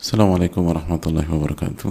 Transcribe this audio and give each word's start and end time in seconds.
السلام 0.00 0.28
عليكم 0.32 0.62
ورحمة 0.66 1.02
الله 1.06 1.26
وبركاته 1.34 1.90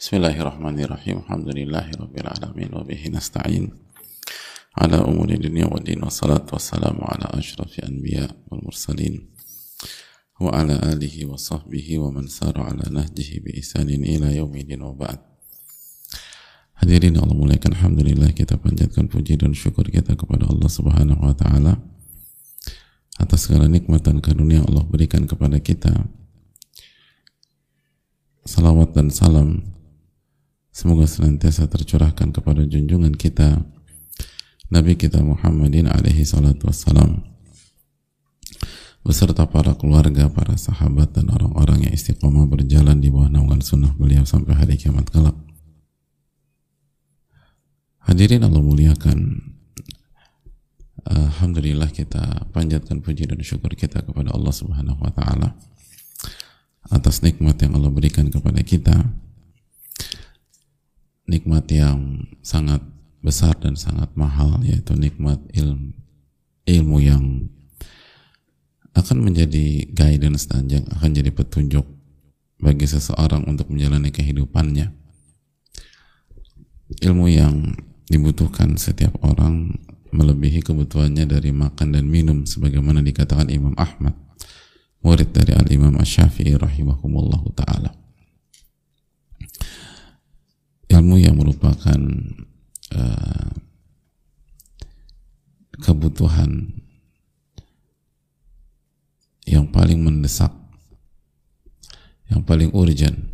بسم 0.00 0.12
الله 0.16 0.36
الرحمن 0.40 0.76
الرحيم 0.80 1.16
الحمد 1.18 1.48
لله 1.58 1.86
رب 2.00 2.14
العالمين 2.18 2.70
وبه 2.74 3.02
نستعين 3.08 3.64
على 4.78 4.96
أمور 4.96 5.28
الدنيا 5.30 5.66
والدين 5.66 6.00
والصلاة 6.04 6.46
والسلام 6.52 6.96
على 7.02 7.26
أشرف 7.38 7.78
الأنبياء 7.78 8.30
والمرسلين 8.50 9.14
وعلى 10.40 10.74
آله 10.92 11.26
وصحبه 11.26 11.98
ومن 11.98 12.26
سار 12.26 12.60
على 12.60 12.84
نهجه 12.90 13.30
بإحسان 13.44 13.88
إلى 13.90 14.36
يوم 14.36 14.56
الدين 14.56 14.82
وبعد 14.82 15.18
Hadirin 16.78 17.18
Allah 17.18 17.34
muliakan 17.34 17.74
Alhamdulillah 17.74 18.30
kita 18.30 18.54
panjatkan 18.54 19.10
puji 19.10 19.34
dan 19.34 19.50
syukur 19.50 19.82
kita 19.90 20.14
kepada 20.14 20.46
Allah 20.46 20.70
Subhanahu 20.70 21.26
wa 21.26 21.34
taala 21.34 21.82
atas 23.21 23.49
segala 23.49 23.69
nikmat 23.69 24.01
dan 24.01 24.21
karunia 24.23 24.65
Allah 24.65 24.85
berikan 24.85 25.25
kepada 25.29 25.61
kita. 25.61 25.93
Salawat 28.43 28.91
dan 28.91 29.07
salam 29.07 29.63
semoga 30.73 31.07
senantiasa 31.07 31.69
tercurahkan 31.69 32.35
kepada 32.35 32.67
junjungan 32.67 33.15
kita 33.15 33.63
Nabi 34.73 34.97
kita 34.97 35.21
Muhammadin 35.21 35.87
alaihi 35.87 36.25
salatu 36.25 36.67
wassalam 36.67 37.23
beserta 39.03 39.43
para 39.45 39.75
keluarga, 39.75 40.31
para 40.31 40.55
sahabat 40.55 41.11
dan 41.11 41.27
orang-orang 41.29 41.87
yang 41.87 41.93
istiqomah 41.93 42.47
berjalan 42.47 43.03
di 43.03 43.11
bawah 43.11 43.27
naungan 43.27 43.59
sunnah 43.59 43.91
beliau 43.99 44.23
sampai 44.23 44.55
hari 44.55 44.79
kiamat 44.79 45.11
kelak. 45.11 45.35
Hadirin 48.07 48.47
Allah 48.47 48.63
muliakan 48.63 49.43
Alhamdulillah 51.03 51.91
kita 51.91 52.47
panjatkan 52.55 53.03
puji 53.03 53.27
dan 53.27 53.39
syukur 53.43 53.75
kita 53.75 53.99
kepada 54.03 54.31
Allah 54.31 54.53
Subhanahu 54.55 55.03
wa 55.03 55.11
taala 55.11 55.51
atas 56.87 57.19
nikmat 57.19 57.59
yang 57.59 57.75
Allah 57.75 57.91
berikan 57.91 58.31
kepada 58.31 58.63
kita. 58.63 58.95
Nikmat 61.23 61.67
yang 61.71 62.27
sangat 62.43 62.83
besar 63.23 63.55
dan 63.59 63.79
sangat 63.79 64.11
mahal 64.19 64.59
yaitu 64.63 64.95
nikmat 64.99 65.39
ilmu 65.55 65.95
ilmu 66.63 66.97
yang 67.03 67.51
akan 68.95 69.25
menjadi 69.25 69.89
guidance 69.91 70.47
dan 70.47 70.69
akan 70.69 71.11
jadi 71.11 71.31
petunjuk 71.33 71.83
bagi 72.61 72.87
seseorang 72.87 73.43
untuk 73.49 73.67
menjalani 73.67 74.13
kehidupannya. 74.13 74.95
Ilmu 77.03 77.25
yang 77.27 77.73
dibutuhkan 78.07 78.77
setiap 78.77 79.17
orang 79.25 79.75
melebihi 80.13 80.61
kebutuhannya 80.61 81.25
dari 81.25 81.49
makan 81.49 81.97
dan 81.97 82.05
minum 82.05 82.45
sebagaimana 82.45 83.01
dikatakan 83.01 83.49
Imam 83.49 83.73
Ahmad 83.75 84.13
murid 85.03 85.35
dari 85.35 85.51
Al-Imam 85.51 85.99
Asy-Syafi'i 85.99 86.55
rahimahumullahu 86.55 87.51
taala. 87.57 87.91
Ilmu 90.87 91.17
yang 91.17 91.35
merupakan 91.35 91.99
uh, 92.93 93.51
kebutuhan 95.81 96.79
yang 99.43 99.67
paling 99.67 99.99
mendesak 99.99 100.53
yang 102.31 102.45
paling 102.45 102.71
urgent 102.71 103.32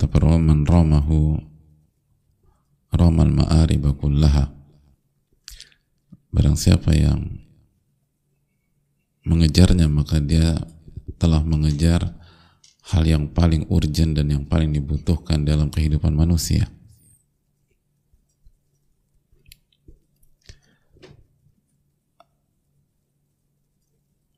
kata 0.00 0.16
perwaman 0.16 0.64
ramahu 0.64 1.36
ramal 2.88 3.28
ma'ariba 3.36 3.92
kullaha. 4.00 4.48
Barang 6.32 6.56
siapa 6.56 6.96
yang 6.96 7.28
mengejarnya 9.28 9.92
maka 9.92 10.16
dia 10.16 10.56
telah 11.20 11.44
mengejar 11.44 12.16
hal 12.88 13.04
yang 13.04 13.28
paling 13.28 13.68
urgent 13.68 14.16
dan 14.16 14.32
yang 14.32 14.48
paling 14.48 14.72
dibutuhkan 14.72 15.44
dalam 15.44 15.68
kehidupan 15.68 16.16
manusia. 16.16 16.72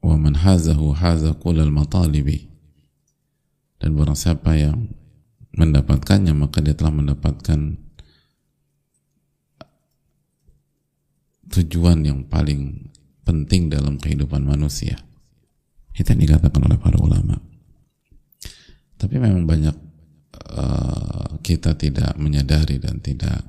Wa 0.03 0.19
man 0.19 0.35
hazahu 0.43 0.91
haza 0.91 1.31
kulal 1.39 1.71
matalibi. 1.71 2.51
Dan 3.79 3.95
barang 3.95 4.19
siapa 4.19 4.59
yang 4.59 4.91
mendapatkannya 5.53 6.33
maka 6.33 6.65
dia 6.65 6.73
telah 6.73 6.93
mendapatkan 6.93 7.77
tujuan 11.53 11.99
yang 12.09 12.25
paling 12.25 12.89
penting 13.23 13.69
dalam 13.69 14.01
kehidupan 14.01 14.43
manusia. 14.43 14.97
Itu 15.93 16.09
yang 16.09 16.25
dikatakan 16.25 16.65
oleh 16.65 16.81
para 16.81 16.97
ulama. 16.97 17.37
Tapi 18.97 19.21
memang 19.21 19.45
banyak 19.45 19.77
uh, 20.57 21.37
kita 21.45 21.77
tidak 21.77 22.17
menyadari 22.17 22.81
dan 22.81 23.03
tidak 23.05 23.45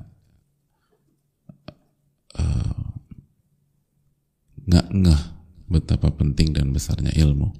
nggak 4.68 4.86
uh, 4.90 4.96
ngeh 4.98 5.22
betapa 5.70 6.12
penting 6.12 6.52
dan 6.52 6.74
besarnya 6.74 7.14
ilmu 7.14 7.54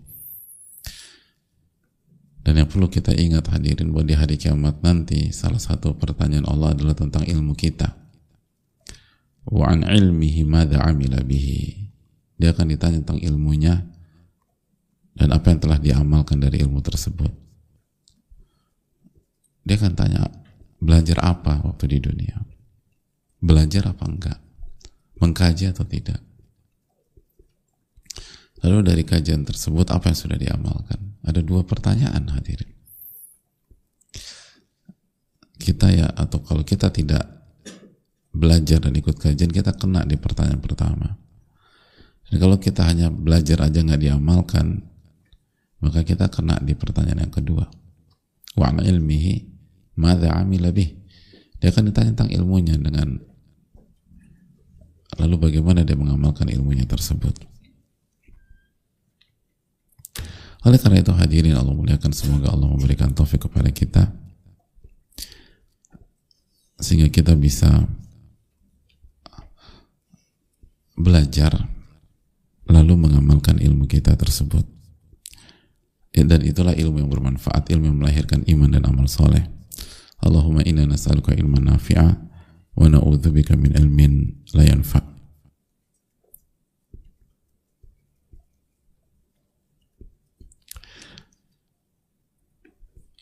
dan 2.44 2.60
yang 2.60 2.68
perlu 2.68 2.92
kita 2.92 3.16
ingat 3.16 3.48
hadirin 3.48 3.88
bahwa 3.88 4.04
di 4.04 4.12
hari 4.12 4.36
kiamat 4.36 4.84
nanti 4.84 5.32
salah 5.32 5.56
satu 5.56 5.96
pertanyaan 5.96 6.44
Allah 6.44 6.76
adalah 6.76 6.92
tentang 6.92 7.24
ilmu 7.24 7.56
kita. 7.56 7.96
Wa 9.48 9.72
an 9.72 9.88
ilmihi 9.88 10.44
madza 10.44 10.84
amila 10.84 11.24
bihi. 11.24 11.88
Dia 12.36 12.52
akan 12.52 12.68
ditanya 12.68 13.00
tentang 13.00 13.24
ilmunya 13.24 13.80
dan 15.16 15.32
apa 15.32 15.56
yang 15.56 15.60
telah 15.64 15.80
diamalkan 15.80 16.36
dari 16.36 16.60
ilmu 16.60 16.84
tersebut. 16.84 17.32
Dia 19.64 19.80
akan 19.80 19.92
tanya 19.96 20.28
belajar 20.76 21.24
apa 21.24 21.64
waktu 21.64 21.96
di 21.96 21.98
dunia? 22.04 22.44
Belajar 23.40 23.88
apa 23.88 24.04
enggak? 24.04 24.38
Mengkaji 25.16 25.72
atau 25.72 25.88
tidak? 25.88 26.20
Lalu 28.64 28.80
dari 28.80 29.02
kajian 29.04 29.44
tersebut 29.44 29.92
apa 29.92 30.08
yang 30.08 30.16
sudah 30.16 30.40
diamalkan? 30.40 31.20
Ada 31.20 31.44
dua 31.44 31.68
pertanyaan 31.68 32.32
hadirin. 32.32 32.72
Kita 35.60 35.92
ya 35.92 36.08
atau 36.08 36.40
kalau 36.40 36.64
kita 36.64 36.88
tidak 36.88 37.28
belajar 38.32 38.80
dan 38.80 38.96
ikut 38.96 39.20
kajian 39.20 39.52
kita 39.52 39.76
kena 39.76 40.08
di 40.08 40.16
pertanyaan 40.16 40.64
pertama. 40.64 41.12
Dan 42.32 42.36
kalau 42.40 42.56
kita 42.56 42.88
hanya 42.88 43.12
belajar 43.12 43.68
aja 43.68 43.84
nggak 43.84 44.00
diamalkan, 44.00 44.80
maka 45.84 46.00
kita 46.00 46.32
kena 46.32 46.56
di 46.64 46.72
pertanyaan 46.72 47.28
yang 47.28 47.34
kedua. 47.36 47.68
Wa 48.56 48.72
ilmihi 48.72 49.44
madza 50.00 50.32
amila 50.32 50.72
bih. 50.72 51.04
Dia 51.60 51.68
akan 51.68 51.92
ditanya 51.92 52.16
tentang 52.16 52.32
ilmunya 52.32 52.80
dengan 52.80 53.20
lalu 55.20 55.36
bagaimana 55.36 55.84
dia 55.84 56.00
mengamalkan 56.00 56.48
ilmunya 56.48 56.88
tersebut. 56.88 57.53
Oleh 60.64 60.80
karena 60.80 61.04
itu 61.04 61.12
hadirin 61.12 61.56
Allah 61.56 61.76
muliakan. 61.76 62.10
Semoga 62.16 62.48
Allah 62.48 62.68
memberikan 62.72 63.12
taufik 63.12 63.44
kepada 63.44 63.68
kita 63.68 64.08
sehingga 66.80 67.08
kita 67.08 67.32
bisa 67.38 67.88
belajar 70.96 71.52
lalu 72.68 72.96
mengamalkan 72.96 73.60
ilmu 73.60 73.84
kita 73.84 74.16
tersebut. 74.16 74.64
Dan 76.14 76.46
itulah 76.46 76.72
ilmu 76.72 77.02
yang 77.02 77.10
bermanfaat 77.10 77.68
ilmu 77.74 77.90
yang 77.90 77.98
melahirkan 77.98 78.46
iman 78.46 78.70
dan 78.70 78.86
amal 78.86 79.04
soleh. 79.10 79.44
Allahumma 80.22 80.62
inna 80.62 80.86
nas'aluka 80.86 81.34
ilman 81.34 81.74
nafi'a 81.74 82.06
wa 82.78 82.86
na'udzubika 82.86 83.58
min 83.58 83.74
ilmin 83.74 84.12
la 84.54 84.64
yanfa' 84.64 85.13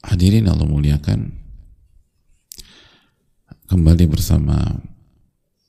Hadirin 0.02 0.50
Allah 0.50 0.66
muliakan. 0.66 1.30
Kembali 3.70 4.04
bersama 4.10 4.82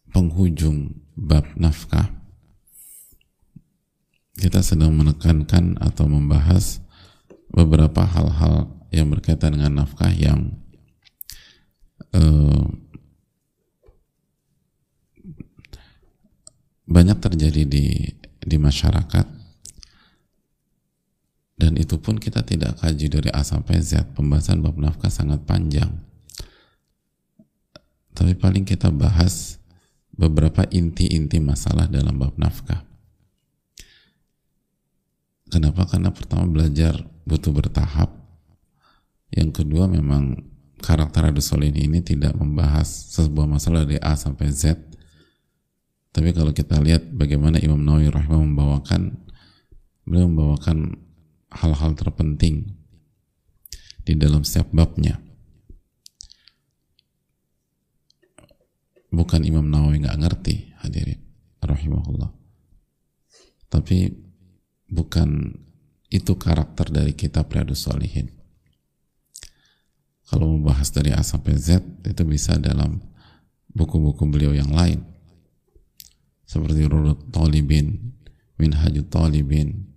penghujung 0.10 0.90
bab 1.14 1.46
nafkah. 1.54 2.10
Kita 4.34 4.66
sedang 4.66 4.98
menekankan 4.98 5.78
atau 5.78 6.10
membahas 6.10 6.82
beberapa 7.54 8.02
hal-hal 8.02 8.74
yang 8.90 9.14
berkaitan 9.14 9.54
dengan 9.54 9.86
nafkah 9.86 10.10
yang 10.10 10.58
uh, 12.18 12.66
banyak 16.90 17.18
terjadi 17.22 17.64
di 17.70 17.86
di 18.44 18.58
masyarakat 18.58 19.43
dan 21.64 21.80
itu 21.80 21.96
pun 21.96 22.20
kita 22.20 22.44
tidak 22.44 22.76
kaji 22.84 23.08
dari 23.08 23.32
A 23.32 23.40
sampai 23.40 23.80
Z 23.80 24.12
pembahasan 24.20 24.60
bab 24.60 24.76
nafkah 24.76 25.08
sangat 25.08 25.48
panjang 25.48 26.04
tapi 28.14 28.38
paling 28.38 28.68
kita 28.68 28.94
bahas 28.94 29.58
beberapa 30.14 30.64
inti-inti 30.70 31.42
masalah 31.42 31.90
dalam 31.90 32.14
bab 32.22 32.38
nafkah. 32.38 32.86
Kenapa? 35.50 35.86
Karena 35.86 36.10
pertama 36.14 36.50
belajar 36.50 36.98
butuh 37.26 37.54
bertahap. 37.54 38.10
Yang 39.34 39.62
kedua 39.62 39.90
memang 39.90 40.46
karakter 40.82 41.30
Rasul 41.30 41.70
ini 41.70 42.02
tidak 42.06 42.38
membahas 42.38 42.86
sebuah 43.18 43.50
masalah 43.50 43.86
dari 43.86 43.98
A 44.02 44.14
sampai 44.14 44.50
Z. 44.54 44.78
Tapi 46.14 46.30
kalau 46.38 46.54
kita 46.54 46.78
lihat 46.78 47.10
bagaimana 47.10 47.58
Imam 47.58 47.82
Nawawi 47.82 48.14
rahimah 48.14 48.42
membawakan 48.46 49.18
beliau 50.06 50.30
membawakan 50.30 51.02
hal-hal 51.54 51.94
terpenting 51.94 52.74
di 54.04 54.14
dalam 54.18 54.42
setiap 54.42 54.74
babnya. 54.74 55.22
Bukan 59.14 59.46
Imam 59.46 59.70
Nawawi 59.70 60.02
nggak 60.02 60.20
ngerti 60.20 60.56
hadirin 60.82 61.22
rahimahullah. 61.62 62.34
Tapi 63.70 64.10
bukan 64.90 65.54
itu 66.10 66.34
karakter 66.38 66.90
dari 66.90 67.14
kitab 67.14 67.50
Riyadus 67.50 67.86
Salihin. 67.90 68.30
Kalau 70.30 70.50
membahas 70.50 70.90
dari 70.90 71.14
A 71.14 71.22
sampai 71.22 71.58
Z 71.58 71.82
itu 72.06 72.24
bisa 72.26 72.58
dalam 72.58 73.02
buku-buku 73.70 74.26
beliau 74.30 74.54
yang 74.54 74.74
lain 74.74 75.06
seperti 76.46 76.86
Rurut 76.86 77.34
Talibin, 77.34 78.14
Minhajut 78.62 79.10
Talibin, 79.10 79.93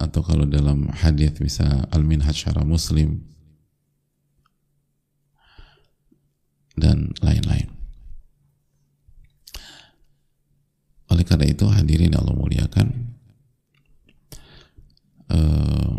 atau 0.00 0.24
kalau 0.24 0.48
dalam 0.48 0.88
hadis 0.88 1.36
bisa 1.36 1.84
Al-Minhaj 1.92 2.32
Syara 2.32 2.64
Muslim. 2.64 3.20
Dan 6.72 7.12
lain-lain. 7.20 7.68
Oleh 11.12 11.24
karena 11.28 11.44
itu 11.44 11.68
hadirin 11.68 12.16
Allah 12.16 12.32
muliakan 12.32 13.12
uh, 15.28 15.92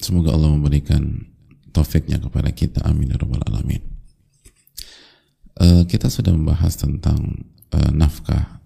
semoga 0.00 0.32
Allah 0.32 0.48
memberikan 0.54 1.28
taufiknya 1.74 2.16
kepada 2.16 2.48
kita. 2.54 2.80
Amin 2.88 3.12
ya 3.12 3.20
rabbal 3.20 3.44
alamin. 3.44 3.82
Uh, 5.60 5.84
kita 5.84 6.08
sudah 6.08 6.32
membahas 6.32 6.78
tentang 6.80 7.44
uh, 7.74 7.90
nafkah 7.92 8.62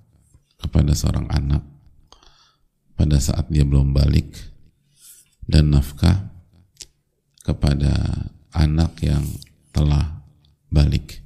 kepada 0.61 0.93
seorang 0.95 1.27
anak 1.33 1.65
pada 2.95 3.17
saat 3.23 3.49
dia 3.49 3.63
belum 3.63 3.97
balik 3.97 4.58
dan 5.49 5.73
nafkah 5.73 6.29
kepada 7.41 7.97
anak 8.53 8.93
yang 9.01 9.25
telah 9.73 10.21
balik. 10.69 11.25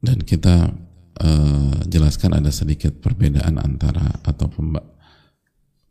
Dan 0.00 0.24
kita 0.24 0.72
uh, 1.20 1.78
jelaskan 1.84 2.40
ada 2.40 2.48
sedikit 2.48 2.96
perbedaan 3.04 3.60
antara 3.60 4.16
atau 4.24 4.48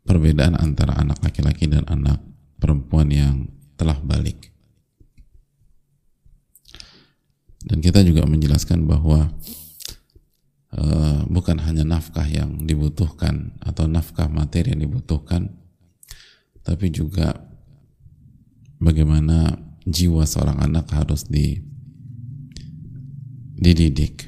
perbedaan 0.02 0.58
antara 0.58 0.98
anak 0.98 1.22
laki-laki 1.22 1.70
dan 1.70 1.86
anak 1.86 2.18
perempuan 2.58 3.12
yang 3.12 3.46
telah 3.76 4.00
balik. 4.02 4.50
Dan 7.66 7.82
kita 7.82 8.00
juga 8.06 8.22
menjelaskan 8.24 8.86
bahwa 8.86 9.30
uh, 10.74 11.22
bukan 11.30 11.62
hanya 11.62 11.86
nafkah 11.86 12.26
yang 12.26 12.66
dibutuhkan 12.66 13.54
atau 13.62 13.86
nafkah 13.86 14.26
materi 14.26 14.74
yang 14.74 14.82
dibutuhkan, 14.82 15.52
tapi 16.66 16.90
juga 16.90 17.46
bagaimana 18.82 19.54
jiwa 19.86 20.26
seorang 20.26 20.58
anak 20.58 20.90
harus 20.90 21.28
di, 21.30 21.62
dididik, 23.54 24.26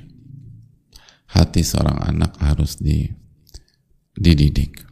hati 1.26 1.66
seorang 1.66 1.98
anak 2.06 2.38
harus 2.38 2.78
di, 2.78 3.10
dididik, 4.14 4.86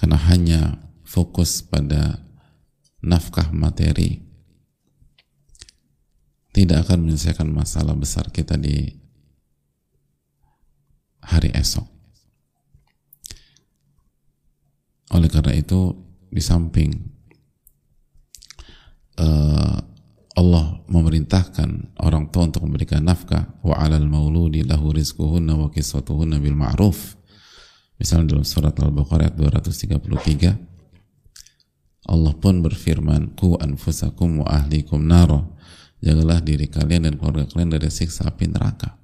karena 0.00 0.16
hanya 0.32 0.60
fokus 1.04 1.60
pada 1.60 2.24
nafkah 3.04 3.52
materi 3.54 4.24
tidak 6.52 6.88
akan 6.88 7.06
menyelesaikan 7.06 7.46
masalah 7.46 7.94
besar 7.94 8.34
kita 8.34 8.58
di 8.58 9.07
hari 11.28 11.52
esok. 11.52 11.84
Oleh 15.12 15.28
karena 15.32 15.56
itu, 15.56 15.96
di 16.28 16.40
samping 16.44 16.92
uh, 19.16 19.80
Allah 20.36 20.66
memerintahkan 20.86 21.98
orang 22.04 22.28
tua 22.28 22.46
untuk 22.46 22.62
memberikan 22.68 23.02
nafkah 23.02 23.58
wa 23.64 23.74
'alal 23.74 24.04
mauludi 24.06 24.62
lahu 24.62 24.92
rizquhunna 24.92 25.56
wa 25.56 25.68
kiswatuhunna 25.72 26.38
bil 26.38 26.54
ma'ruf. 26.54 27.16
Misalnya 27.98 28.36
dalam 28.36 28.46
surat 28.46 28.78
Al-Baqarah 28.78 29.34
233 29.34 30.68
Allah 32.08 32.32
pun 32.38 32.64
berfirman 32.64 33.36
ku 33.36 33.58
anfusakum 33.60 34.40
wa 34.42 34.48
ahlikum 34.48 35.02
naro 35.02 35.58
jagalah 36.00 36.40
diri 36.40 36.70
kalian 36.70 37.10
dan 37.10 37.14
keluarga 37.18 37.50
kalian 37.50 37.74
dari 37.74 37.90
siksa 37.90 38.30
api 38.30 38.48
neraka 38.48 38.97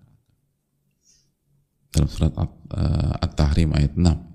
dalam 1.94 2.11
surat 2.11 2.35
uh, 2.35 3.14
At-Tahrim 3.23 3.70
ayat 3.70 3.94
6 3.94 4.35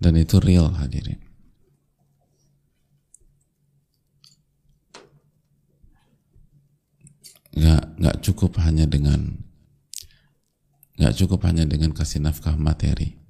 dan 0.00 0.16
itu 0.16 0.40
real 0.40 0.72
hadirin. 0.72 1.20
Nggak 7.52 7.84
nggak 8.00 8.16
cukup 8.24 8.56
hanya 8.64 8.88
dengan 8.88 9.44
nggak 10.96 11.14
cukup 11.20 11.44
hanya 11.44 11.68
dengan 11.68 11.92
kasih 11.92 12.24
nafkah 12.24 12.56
materi. 12.56 13.20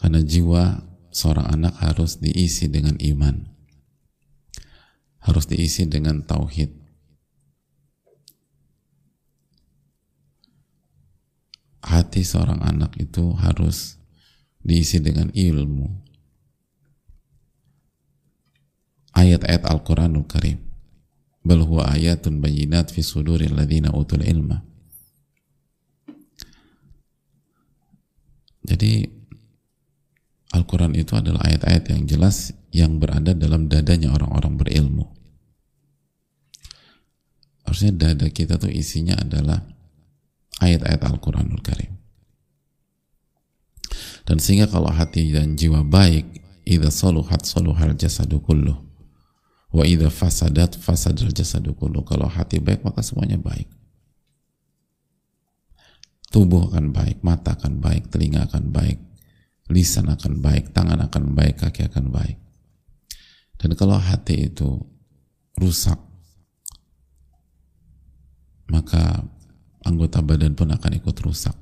Karena 0.00 0.24
jiwa 0.24 0.80
seorang 1.12 1.52
anak 1.52 1.76
harus 1.84 2.16
diisi 2.16 2.72
dengan 2.72 2.96
iman. 2.96 3.44
Harus 5.20 5.44
diisi 5.44 5.84
dengan 5.84 6.24
tauhid 6.24 6.79
hati 11.90 12.22
seorang 12.22 12.62
anak 12.62 12.94
itu 13.02 13.34
harus 13.34 13.98
diisi 14.62 15.02
dengan 15.02 15.34
ilmu. 15.34 15.90
Ayat-ayat 19.10 19.66
Al-Quranul 19.66 20.30
Karim. 20.30 20.62
Bal 21.42 21.66
huwa 21.66 21.90
ayatun 21.90 22.38
bayinat 22.38 22.94
fi 22.94 23.02
suduril 23.02 23.58
ladina 23.58 23.90
utul 23.90 24.22
ilma. 24.22 24.62
Jadi 28.60 29.08
Al-Quran 30.54 30.94
itu 30.94 31.14
adalah 31.18 31.42
ayat-ayat 31.46 31.94
yang 31.94 32.02
jelas 32.06 32.54
yang 32.70 33.02
berada 33.02 33.34
dalam 33.34 33.66
dadanya 33.66 34.14
orang-orang 34.14 34.54
berilmu. 34.58 35.06
Harusnya 37.66 37.94
dada 37.94 38.26
kita 38.30 38.58
tuh 38.58 38.70
isinya 38.70 39.14
adalah 39.18 39.62
ayat-ayat 40.60 41.02
Al-Quranul 41.02 41.64
Karim. 41.64 41.96
Dan 44.28 44.38
sehingga 44.38 44.70
kalau 44.70 44.92
hati 44.92 45.32
dan 45.34 45.58
jiwa 45.58 45.82
baik, 45.82 46.22
idza 46.62 46.92
saluhat 46.92 47.42
saluhal 47.42 47.96
jasadu 47.98 48.38
kulluh. 48.38 48.78
Wa 49.74 49.82
idza 49.82 50.06
fasadat 50.12 50.78
fasadal 50.78 51.34
jasadu 51.34 51.74
kulluh. 51.74 52.06
Kalau 52.06 52.30
hati 52.30 52.62
baik 52.62 52.86
maka 52.86 53.02
semuanya 53.02 53.40
baik. 53.40 53.66
Tubuh 56.30 56.70
akan 56.70 56.94
baik, 56.94 57.26
mata 57.26 57.58
akan 57.58 57.82
baik, 57.82 58.06
telinga 58.06 58.46
akan 58.46 58.70
baik, 58.70 59.02
lisan 59.66 60.06
akan 60.06 60.38
baik, 60.38 60.70
tangan 60.70 61.02
akan 61.02 61.34
baik, 61.34 61.58
kaki 61.58 61.90
akan 61.90 62.14
baik. 62.14 62.38
Dan 63.58 63.74
kalau 63.74 63.98
hati 63.98 64.46
itu 64.46 64.78
rusak, 65.58 65.98
maka 68.70 69.26
anggota 69.84 70.20
badan 70.20 70.52
pun 70.52 70.68
akan 70.72 70.92
ikut 71.00 71.16
rusak. 71.24 71.56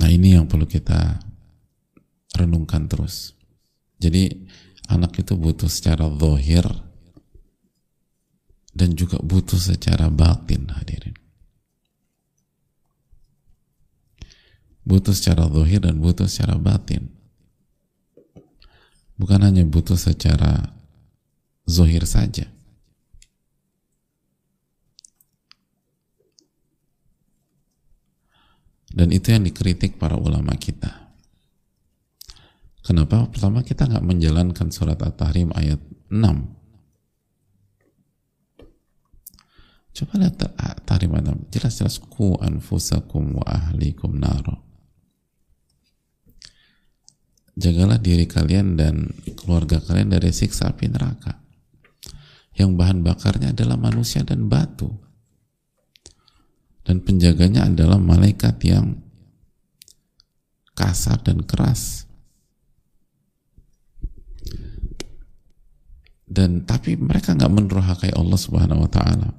Nah 0.00 0.08
ini 0.08 0.32
yang 0.32 0.48
perlu 0.48 0.64
kita 0.64 1.20
renungkan 2.32 2.88
terus. 2.88 3.36
Jadi 4.00 4.32
anak 4.88 5.20
itu 5.20 5.36
butuh 5.36 5.68
secara 5.68 6.08
zahir 6.08 6.64
dan 8.72 8.96
juga 8.96 9.20
butuh 9.20 9.60
secara 9.60 10.08
batin 10.08 10.72
hadirin. 10.72 11.12
Butuh 14.88 15.12
secara 15.12 15.52
zahir 15.52 15.84
dan 15.84 16.00
butuh 16.00 16.24
secara 16.24 16.56
batin. 16.56 17.12
Bukan 19.20 19.44
hanya 19.44 19.68
butuh 19.68 20.00
secara 20.00 20.79
zohir 21.70 22.02
saja. 22.02 22.50
Dan 28.90 29.14
itu 29.14 29.30
yang 29.30 29.46
dikritik 29.46 30.02
para 30.02 30.18
ulama 30.18 30.50
kita. 30.58 31.14
Kenapa? 32.82 33.30
Pertama 33.30 33.62
kita 33.62 33.86
nggak 33.86 34.02
menjalankan 34.02 34.74
surat 34.74 34.98
At-Tahrim 34.98 35.54
ayat 35.54 35.78
6. 36.10 36.58
Coba 39.94 40.12
lihat 40.18 40.34
Tahrim 40.82 41.14
ayat 41.14 41.38
6. 41.38 41.54
Jelas-jelas 41.54 42.02
ku 42.02 42.34
anfusakum 42.42 43.38
wa 43.38 43.46
ahlikum 43.46 44.18
naro. 44.18 44.66
Jagalah 47.54 48.02
diri 48.02 48.26
kalian 48.26 48.74
dan 48.74 49.14
keluarga 49.38 49.78
kalian 49.78 50.18
dari 50.18 50.34
siksa 50.34 50.74
api 50.74 50.90
neraka. 50.90 51.38
Yang 52.60 52.76
bahan 52.76 53.00
bakarnya 53.00 53.56
adalah 53.56 53.80
manusia 53.80 54.20
dan 54.20 54.44
batu. 54.44 54.92
Dan 56.84 57.00
penjaganya 57.00 57.64
adalah 57.64 57.96
malaikat 57.96 58.60
yang 58.68 59.00
kasar 60.76 61.24
dan 61.24 61.40
keras. 61.40 62.04
Dan 66.28 66.68
tapi 66.68 67.00
mereka 67.00 67.32
nggak 67.32 67.48
menrohakai 67.48 68.12
Allah 68.12 68.36
Subhanahu 68.36 68.84
Wa 68.84 68.90
Taala. 68.92 69.30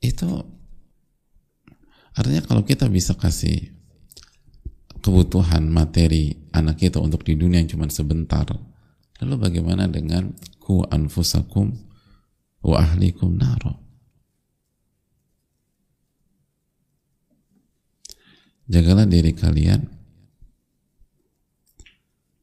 Itu 0.00 0.48
artinya 2.16 2.40
kalau 2.40 2.64
kita 2.64 2.88
bisa 2.88 3.12
kasih 3.12 3.83
kebutuhan 5.04 5.68
materi 5.68 6.48
anak 6.56 6.80
kita 6.80 6.96
untuk 6.96 7.28
di 7.28 7.36
dunia 7.36 7.60
yang 7.60 7.68
cuma 7.68 7.84
sebentar 7.92 8.48
Lalu 9.22 9.34
bagaimana 9.38 9.86
dengan 9.86 10.34
ku 10.58 10.82
anfusakum 10.82 11.70
wa 12.66 12.76
ahlikum 12.82 13.38
naro? 13.38 13.78
Jagalah 18.64 19.04
diri 19.04 19.36
kalian 19.36 19.86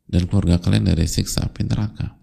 dan 0.05 0.21
keluarga 0.29 0.61
kalian 0.61 0.85
dari 0.85 1.09
siksa 1.09 1.49
api 1.49 1.65
neraka. 1.65 2.13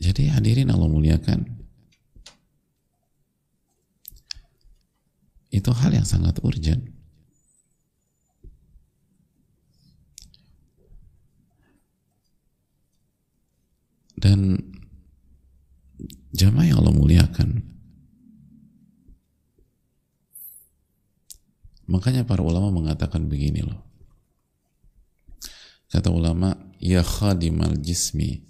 Jadi 0.00 0.32
hadirin 0.32 0.72
Allah 0.72 0.88
muliakan 0.88 1.59
itu 5.60 5.70
hal 5.76 5.92
yang 5.92 6.08
sangat 6.08 6.40
urgent. 6.40 6.80
Dan 14.16 14.56
jamaah 16.32 16.64
yang 16.64 16.80
Allah 16.80 16.96
muliakan. 16.96 17.60
Makanya 21.90 22.24
para 22.24 22.40
ulama 22.40 22.72
mengatakan 22.72 23.28
begini 23.28 23.64
loh. 23.64 23.80
Kata 25.90 26.12
ulama, 26.12 26.54
ya 26.78 27.02
khadimal 27.02 27.74
jismi 27.82 28.46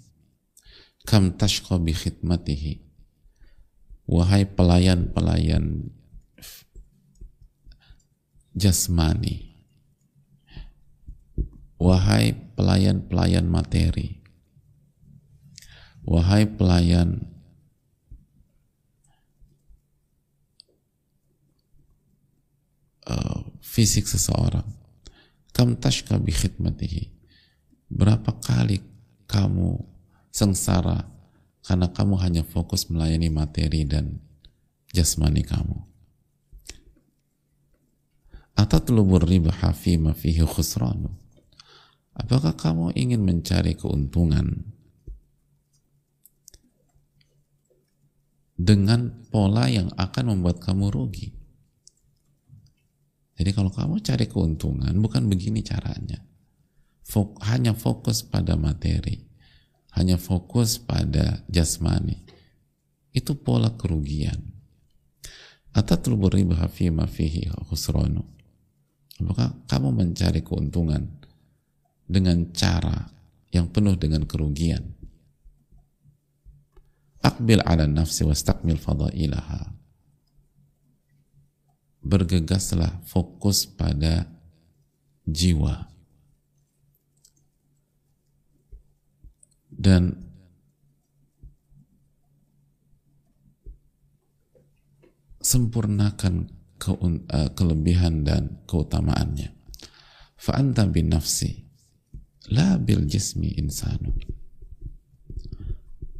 kam 1.09 1.33
tashqa 1.33 1.81
bi 1.81 1.91
khidmatihi. 1.91 2.85
Wahai 4.05 4.45
pelayan-pelayan 4.45 5.89
jasmani. 8.55 9.51
Wahai 11.81 12.37
pelayan-pelayan 12.53 13.49
materi. 13.49 14.21
Wahai 16.05 16.45
pelayan 16.45 17.25
uh, 23.09 23.41
fisik 23.65 24.05
seseorang. 24.05 24.67
Kam 25.51 25.77
tashka 25.81 26.21
bi 26.21 26.29
khidmatihi. 26.29 27.09
Berapa 27.91 28.39
kali 28.39 28.79
kamu 29.25 29.81
sengsara 30.31 31.11
karena 31.65 31.91
kamu 31.91 32.15
hanya 32.23 32.43
fokus 32.45 32.87
melayani 32.87 33.27
materi 33.27 33.83
dan 33.83 34.21
jasmani 34.95 35.43
kamu 35.43 35.90
atatlubur 38.61 39.25
ribaha 39.25 39.73
fihi 39.73 40.45
khusranu. 40.45 41.09
Apakah 42.13 42.53
kamu 42.53 42.93
ingin 42.93 43.25
mencari 43.25 43.73
keuntungan 43.73 44.69
dengan 48.61 49.25
pola 49.33 49.65
yang 49.65 49.89
akan 49.97 50.37
membuat 50.37 50.61
kamu 50.61 50.93
rugi? 50.93 51.33
Jadi 53.41 53.49
kalau 53.57 53.73
kamu 53.73 54.05
cari 54.05 54.29
keuntungan 54.29 54.93
bukan 55.01 55.25
begini 55.25 55.65
caranya. 55.65 56.21
Fok, 57.01 57.41
hanya 57.41 57.73
fokus 57.73 58.21
pada 58.21 58.53
materi 58.53 59.31
hanya 59.91 60.15
fokus 60.15 60.79
pada 60.79 61.43
jasmani. 61.51 62.23
Itu 63.11 63.35
pola 63.35 63.75
kerugian. 63.75 64.39
Atatlubur 65.75 66.31
ribaha 66.31 66.67
fima 66.67 67.07
fihi 67.07 67.47
khusranu 67.67 68.40
Apakah 69.21 69.53
kamu 69.69 69.89
mencari 69.93 70.41
keuntungan 70.41 71.05
dengan 72.09 72.49
cara 72.57 73.13
yang 73.53 73.69
penuh 73.69 73.93
dengan 73.93 74.25
kerugian? 74.25 74.97
Akbil 77.21 77.61
ala 77.61 77.85
nafsi 77.85 78.25
wastakmil 78.25 78.81
fadailaha. 78.81 79.69
Bergegaslah 82.01 83.05
fokus 83.05 83.69
pada 83.69 84.25
jiwa. 85.29 85.85
Dan 89.69 90.17
sempurnakan 95.41 96.60
ke, 96.81 96.97
uh, 96.97 97.21
eh, 97.29 97.49
kelebihan 97.53 98.25
dan 98.25 98.65
keutamaannya. 98.65 99.53
Fa'anta 100.41 100.89
bin 100.89 101.13
nafsi 101.13 101.69
la 102.49 102.81
bil 102.81 103.05
jismi 103.05 103.53
insanu. 103.61 104.17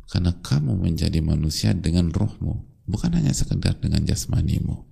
Karena 0.05 0.37
kamu 0.37 0.77
menjadi 0.77 1.17
manusia 1.23 1.73
dengan 1.73 2.13
rohmu, 2.13 2.61
bukan 2.85 3.17
hanya 3.17 3.33
sekedar 3.33 3.81
dengan 3.81 4.05
jasmanimu. 4.05 4.85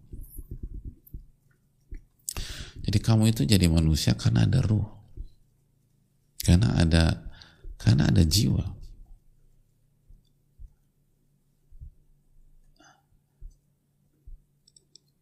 Jadi 2.90 2.98
kamu 3.04 3.30
itu 3.30 3.46
jadi 3.46 3.70
manusia 3.70 4.18
karena 4.18 4.50
ada 4.50 4.66
ruh. 4.66 4.88
Karena 6.42 6.74
ada 6.80 7.30
karena 7.78 8.10
ada 8.10 8.26
jiwa. 8.26 8.79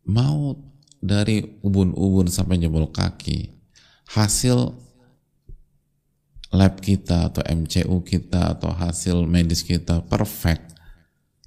Mau 0.07 0.55
dari 0.97 1.43
ubun-ubun 1.61 2.31
sampai 2.31 2.57
jebol 2.57 2.89
kaki 2.89 3.53
hasil 4.15 4.73
lab 6.55 6.79
kita 6.79 7.27
atau 7.27 7.43
MCU 7.43 8.01
kita 8.07 8.55
atau 8.55 8.71
hasil 8.71 9.27
medis 9.27 9.67
kita 9.67 10.01
perfect. 10.07 10.73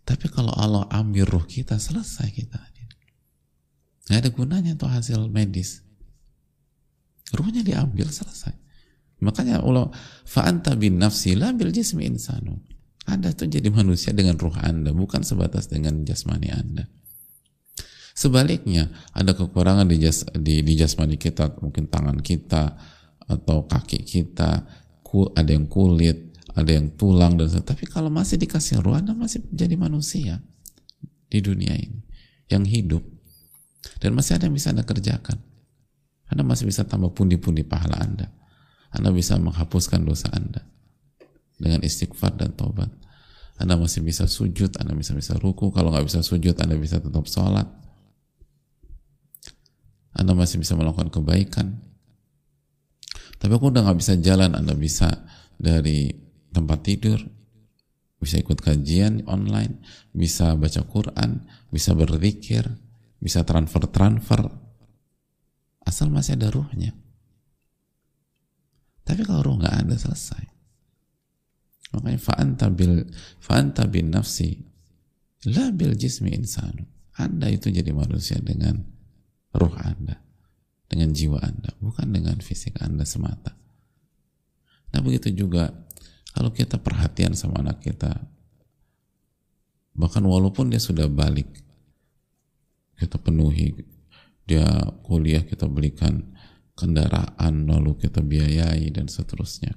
Tapi 0.05 0.29
kalau 0.29 0.53
Allah 0.53 0.85
ambil 0.93 1.25
ruh 1.25 1.47
kita 1.49 1.81
selesai 1.81 2.29
kita. 2.31 2.61
Nggak 4.11 4.27
ada 4.27 4.31
gunanya 4.35 4.73
tuh 4.75 4.91
hasil 4.91 5.31
medis. 5.31 5.87
Ruhnya 7.31 7.63
diambil 7.63 8.11
selesai. 8.11 8.51
Makanya 9.23 9.63
Allah 9.63 9.87
fa'anta 10.27 10.75
bin 10.75 10.99
nafsi 10.99 11.39
la 11.39 11.55
bil 11.55 11.71
jismi 11.71 12.11
insanu. 12.11 12.59
Anda 13.07 13.31
tuh 13.31 13.47
jadi 13.47 13.71
manusia 13.71 14.11
dengan 14.11 14.35
ruh 14.35 14.55
anda 14.59 14.91
bukan 14.91 15.23
sebatas 15.23 15.71
dengan 15.71 16.03
jasmani 16.03 16.51
anda 16.51 16.91
Sebaliknya, 18.21 18.93
ada 19.17 19.33
kekurangan 19.33 19.89
di, 19.89 19.97
jas, 19.97 20.29
di, 20.37 20.61
di 20.61 20.77
jasmani 20.77 21.17
kita, 21.17 21.57
mungkin 21.65 21.89
tangan 21.89 22.21
kita 22.21 22.77
atau 23.25 23.65
kaki 23.65 24.05
kita, 24.05 24.69
ada 25.33 25.51
yang 25.51 25.65
kulit, 25.65 26.37
ada 26.53 26.69
yang 26.69 26.93
tulang 27.01 27.41
dan 27.41 27.49
tapi 27.65 27.89
kalau 27.89 28.13
masih 28.13 28.37
dikasih 28.37 28.85
ruh, 28.85 29.01
Anda 29.01 29.17
masih 29.17 29.41
jadi 29.49 29.73
manusia 29.81 30.45
di 31.33 31.39
dunia 31.41 31.73
ini 31.73 32.05
yang 32.53 32.69
hidup 32.69 33.01
dan 34.05 34.13
masih 34.13 34.37
ada 34.37 34.51
yang 34.51 34.55
bisa 34.55 34.77
Anda 34.77 34.85
kerjakan. 34.85 35.41
Anda 36.31 36.45
masih 36.45 36.69
bisa 36.69 36.85
tambah 36.85 37.17
pundi-pundi 37.17 37.65
pahala 37.65 38.05
Anda. 38.05 38.29
Anda 38.93 39.11
bisa 39.11 39.41
menghapuskan 39.41 40.05
dosa 40.05 40.29
Anda 40.31 40.63
dengan 41.57 41.83
istighfar 41.83 42.37
dan 42.37 42.53
tobat. 42.53 42.93
Anda 43.57 43.81
masih 43.81 44.05
bisa 44.05 44.29
sujud, 44.29 44.77
Anda 44.77 44.93
bisa 44.93 45.17
bisa 45.17 45.41
ruku. 45.41 45.73
Kalau 45.73 45.91
nggak 45.91 46.07
bisa 46.07 46.21
sujud, 46.21 46.55
Anda 46.61 46.77
bisa 46.77 47.01
tetap 47.03 47.25
sholat. 47.27 47.67
Anda 50.15 50.35
masih 50.35 50.59
bisa 50.59 50.75
melakukan 50.75 51.11
kebaikan. 51.11 51.79
Tapi 53.41 53.53
aku 53.57 53.73
udah 53.73 53.87
nggak 53.87 53.99
bisa 53.99 54.15
jalan, 54.21 54.53
Anda 54.53 54.77
bisa 54.77 55.09
dari 55.57 56.13
tempat 56.51 56.85
tidur, 56.85 57.21
bisa 58.21 58.37
ikut 58.37 58.61
kajian 58.61 59.25
online, 59.25 59.81
bisa 60.13 60.53
baca 60.59 60.85
Quran, 60.85 61.49
bisa 61.73 61.97
berzikir, 61.97 62.69
bisa 63.17 63.47
transfer-transfer, 63.49 64.45
asal 65.89 66.13
masih 66.13 66.37
ada 66.37 66.53
ruhnya. 66.53 66.93
Tapi 69.09 69.25
kalau 69.25 69.41
ruh 69.43 69.57
nggak 69.57 69.89
ada 69.89 69.97
selesai. 69.97 70.45
Makanya 71.91 72.21
fa'anta 72.23 72.71
bil 72.71 73.11
fa'anta 73.43 73.91
bin 73.91 74.15
nafsi 74.15 74.55
la 75.51 75.75
bil 75.75 75.97
jismi 75.97 76.31
insanu. 76.37 76.87
Anda 77.19 77.51
itu 77.51 77.73
jadi 77.73 77.91
manusia 77.91 78.39
dengan 78.39 79.00
ruh 79.55 79.75
Anda, 79.81 80.19
dengan 80.87 81.11
jiwa 81.15 81.39
Anda, 81.43 81.71
bukan 81.79 82.11
dengan 82.11 82.39
fisik 82.39 82.79
Anda 82.83 83.07
semata. 83.07 83.55
Nah 84.91 85.01
begitu 85.03 85.31
juga 85.31 85.71
kalau 86.35 86.51
kita 86.55 86.79
perhatian 86.79 87.35
sama 87.35 87.63
anak 87.63 87.83
kita, 87.83 88.11
bahkan 89.95 90.23
walaupun 90.23 90.71
dia 90.71 90.79
sudah 90.83 91.11
balik, 91.11 91.51
kita 92.99 93.19
penuhi, 93.19 93.75
dia 94.47 94.67
kuliah 95.07 95.43
kita 95.43 95.67
belikan 95.67 96.31
kendaraan, 96.79 97.67
lalu 97.67 97.97
kita 97.97 98.23
biayai 98.23 98.89
dan 98.95 99.11
seterusnya. 99.11 99.75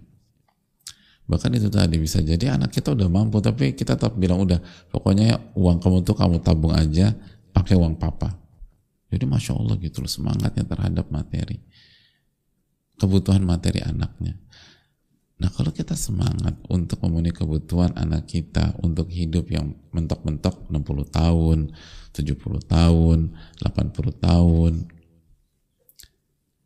Bahkan 1.24 1.56
itu 1.56 1.72
tadi 1.72 1.96
bisa 1.98 2.20
jadi 2.20 2.60
anak 2.60 2.76
kita 2.76 2.92
udah 2.92 3.08
mampu, 3.08 3.40
tapi 3.40 3.72
kita 3.72 3.96
tetap 3.96 4.20
bilang 4.20 4.44
udah, 4.44 4.60
pokoknya 4.92 5.56
uang 5.56 5.80
kamu 5.80 6.04
tuh 6.04 6.16
kamu 6.20 6.44
tabung 6.44 6.76
aja, 6.76 7.16
pakai 7.56 7.80
uang 7.80 7.96
papa. 7.96 8.43
Jadi 9.14 9.30
masya 9.30 9.54
Allah 9.54 9.78
gitu 9.78 10.02
loh 10.02 10.10
semangatnya 10.10 10.66
terhadap 10.66 11.14
materi, 11.14 11.62
kebutuhan 12.98 13.46
materi 13.46 13.86
anaknya. 13.86 14.42
Nah 15.38 15.54
kalau 15.54 15.70
kita 15.70 15.94
semangat 15.94 16.58
untuk 16.66 16.98
memenuhi 17.06 17.30
kebutuhan 17.30 17.94
anak 17.94 18.26
kita 18.26 18.74
untuk 18.82 19.14
hidup 19.14 19.54
yang 19.54 19.78
mentok-mentok 19.94 20.66
60 20.74 21.14
tahun, 21.14 21.78
70 22.10 22.66
tahun, 22.66 23.38
80 23.62 24.18
tahun, 24.18 24.74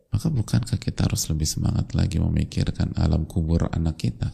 maka 0.07 0.27
bukankah 0.31 0.79
kita 0.79 1.03
harus 1.03 1.27
lebih 1.27 1.49
semangat 1.51 1.91
lagi 1.99 2.15
memikirkan 2.15 2.95
alam 2.95 3.27
kubur 3.27 3.67
anak 3.75 3.99
kita? 3.99 4.31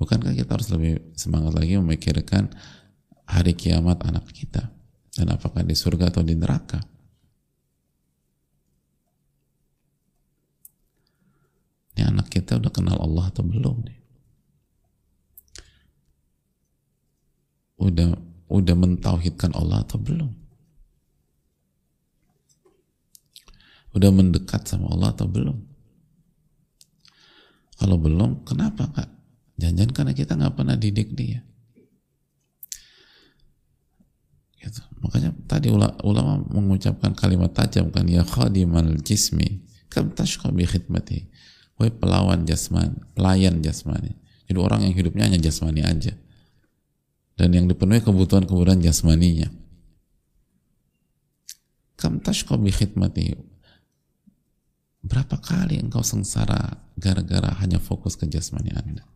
Bukankah 0.00 0.32
kita 0.32 0.56
harus 0.56 0.72
lebih 0.72 1.12
semangat 1.18 1.52
lagi 1.52 1.76
memikirkan 1.76 2.48
hari 3.28 3.52
kiamat 3.52 4.00
anak 4.08 4.24
kita? 4.32 4.77
Dan 5.18 5.34
apakah 5.34 5.66
di 5.66 5.74
surga 5.74 6.14
atau 6.14 6.22
di 6.22 6.38
neraka? 6.38 6.78
ini 11.98 12.06
anak 12.06 12.30
kita 12.30 12.62
udah 12.62 12.70
kenal 12.70 12.94
Allah 13.02 13.26
atau 13.26 13.42
belum 13.42 13.82
nih? 13.82 13.98
Udah 17.82 18.14
udah 18.46 18.74
mentauhidkan 18.78 19.50
Allah 19.58 19.82
atau 19.82 19.98
belum? 19.98 20.30
Udah 23.98 24.14
mendekat 24.14 24.70
sama 24.70 24.94
Allah 24.94 25.10
atau 25.10 25.26
belum? 25.26 25.58
Kalau 27.82 27.98
belum 27.98 28.46
kenapa 28.46 28.86
kak? 28.94 29.10
Jangan-jangan 29.58 29.90
karena 29.90 30.12
kita 30.14 30.38
nggak 30.38 30.54
pernah 30.54 30.78
didik 30.78 31.18
dia 31.18 31.42
gitu. 34.68 34.84
makanya 35.00 35.32
tadi 35.48 35.72
ulama 35.72 36.44
mengucapkan 36.52 37.16
kalimat 37.16 37.56
tajam 37.56 37.88
kan 37.88 38.04
ya 38.04 38.20
khadimal 38.22 39.00
jismi 39.00 39.64
kam 39.88 40.12
tashqa 40.12 40.52
bi 40.52 40.68
khidmati 40.68 41.24
Wahai 41.78 41.94
pelawan 41.94 42.42
jasmani, 42.42 42.98
pelayan 43.14 43.62
jasmani. 43.62 44.18
Jadi 44.50 44.58
orang 44.58 44.82
yang 44.82 44.94
hidupnya 44.98 45.30
hanya 45.30 45.38
jasmani 45.38 45.86
aja. 45.86 46.10
Dan 47.38 47.54
yang 47.54 47.70
dipenuhi 47.70 48.02
kebutuhan-kebutuhan 48.02 48.82
jasmaninya. 48.82 49.46
Kam 51.94 52.18
tashqa 52.18 52.58
bi 52.58 52.74
khidmati. 52.74 53.38
Berapa 55.06 55.38
kali 55.38 55.78
engkau 55.78 56.02
sengsara 56.02 56.82
gara-gara 56.98 57.54
hanya 57.62 57.78
fokus 57.78 58.18
ke 58.18 58.26
jasmani 58.26 58.74
Anda? 58.74 59.06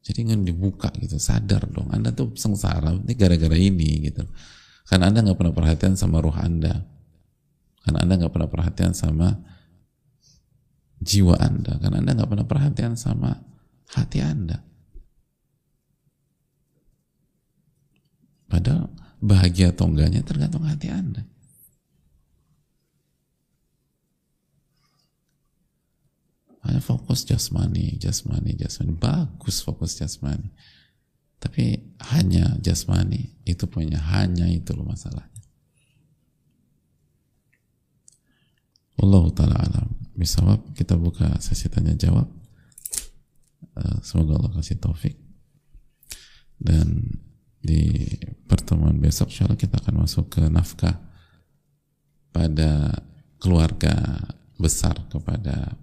Jadi 0.00 0.24
ingin 0.24 0.48
dibuka 0.48 0.88
gitu, 0.96 1.20
sadar 1.20 1.68
dong. 1.68 1.92
Anda 1.92 2.16
tuh 2.16 2.32
sengsara, 2.32 2.96
ini 2.96 3.12
gara-gara 3.12 3.56
ini 3.60 4.08
gitu. 4.08 4.24
Karena 4.84 5.08
Anda 5.08 5.24
nggak 5.24 5.38
pernah 5.40 5.54
perhatian 5.56 5.94
sama 5.96 6.20
ruh 6.20 6.36
Anda. 6.36 6.84
Karena 7.84 7.98
Anda 8.04 8.14
nggak 8.20 8.32
pernah 8.32 8.50
perhatian 8.52 8.92
sama 8.92 9.36
jiwa 11.04 11.36
Anda 11.36 11.76
karena 11.76 12.00
Anda 12.00 12.12
nggak 12.16 12.30
pernah 12.32 12.48
perhatian 12.48 12.96
sama 12.96 13.36
hati 13.92 14.24
Anda. 14.24 14.64
Padahal 18.48 18.88
bahagia 19.20 19.76
atau 19.76 19.92
enggaknya 19.92 20.24
tergantung 20.24 20.64
hati 20.64 20.88
Anda. 20.88 21.28
Hanya 26.64 26.80
fokus 26.80 27.28
jasmani, 27.28 28.00
jasmani, 28.00 28.56
jasmani. 28.56 28.96
Bagus 28.96 29.60
fokus 29.60 30.00
jasmani. 30.00 30.48
Tapi 31.44 31.76
hanya 32.16 32.56
jasmani, 32.64 33.36
itu 33.44 33.68
punya 33.68 34.00
hanya 34.16 34.48
itu 34.48 34.72
loh 34.72 34.88
masalahnya. 34.88 35.44
Allah 38.96 39.24
ta'ala 39.36 39.56
alam. 39.60 39.88
Bisawab 40.16 40.72
kita 40.72 40.96
buka 40.96 41.36
sesi 41.44 41.68
tanya 41.68 41.92
jawab. 41.92 42.24
Uh, 43.76 43.98
semoga 44.00 44.40
Allah 44.40 44.56
kasih 44.56 44.80
taufik. 44.80 45.20
Dan 46.56 47.12
di 47.60 48.08
pertemuan 48.48 48.96
besok 48.96 49.28
insya 49.28 49.52
kita 49.52 49.84
akan 49.84 50.08
masuk 50.08 50.32
ke 50.32 50.48
nafkah 50.48 50.96
pada 52.32 53.04
keluarga 53.36 54.16
besar 54.56 54.96
kepada 55.12 55.76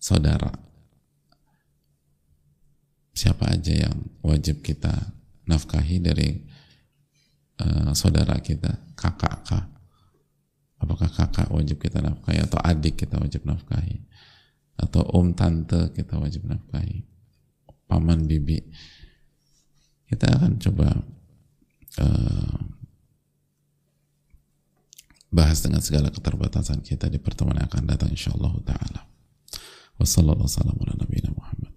saudara 0.00 0.52
siapa 3.14 3.46
aja 3.48 3.88
yang 3.88 3.96
wajib 4.20 4.60
kita 4.60 4.92
nafkahi 5.46 6.02
dari 6.02 6.42
uh, 7.62 7.94
saudara 7.94 8.36
kita 8.42 8.74
kakak 8.98 9.46
kakak 9.46 9.74
apakah 10.84 11.08
kakak 11.08 11.48
wajib 11.48 11.80
kita 11.80 12.04
nafkahi 12.04 12.44
atau 12.44 12.60
adik 12.60 13.00
kita 13.00 13.16
wajib 13.16 13.48
nafkahi? 13.48 14.04
Atau 14.76 15.00
om 15.16 15.32
tante 15.32 15.88
kita 15.96 16.20
wajib 16.20 16.44
nafkahi? 16.44 17.00
Paman 17.88 18.28
bibi? 18.28 18.60
Kita 20.04 20.28
akan 20.28 20.60
coba 20.60 20.88
uh, 22.04 22.58
bahas 25.32 25.64
dengan 25.64 25.80
segala 25.80 26.12
keterbatasan 26.12 26.84
kita 26.84 27.08
di 27.08 27.18
pertemuan 27.18 27.58
yang 27.58 27.66
akan 27.66 27.88
datang 27.88 28.12
insyaallah 28.12 28.54
taala. 28.62 29.08
Wassalamualaikum 29.96 30.84
warahmatullahi 30.84 31.22
uh, 31.32 31.73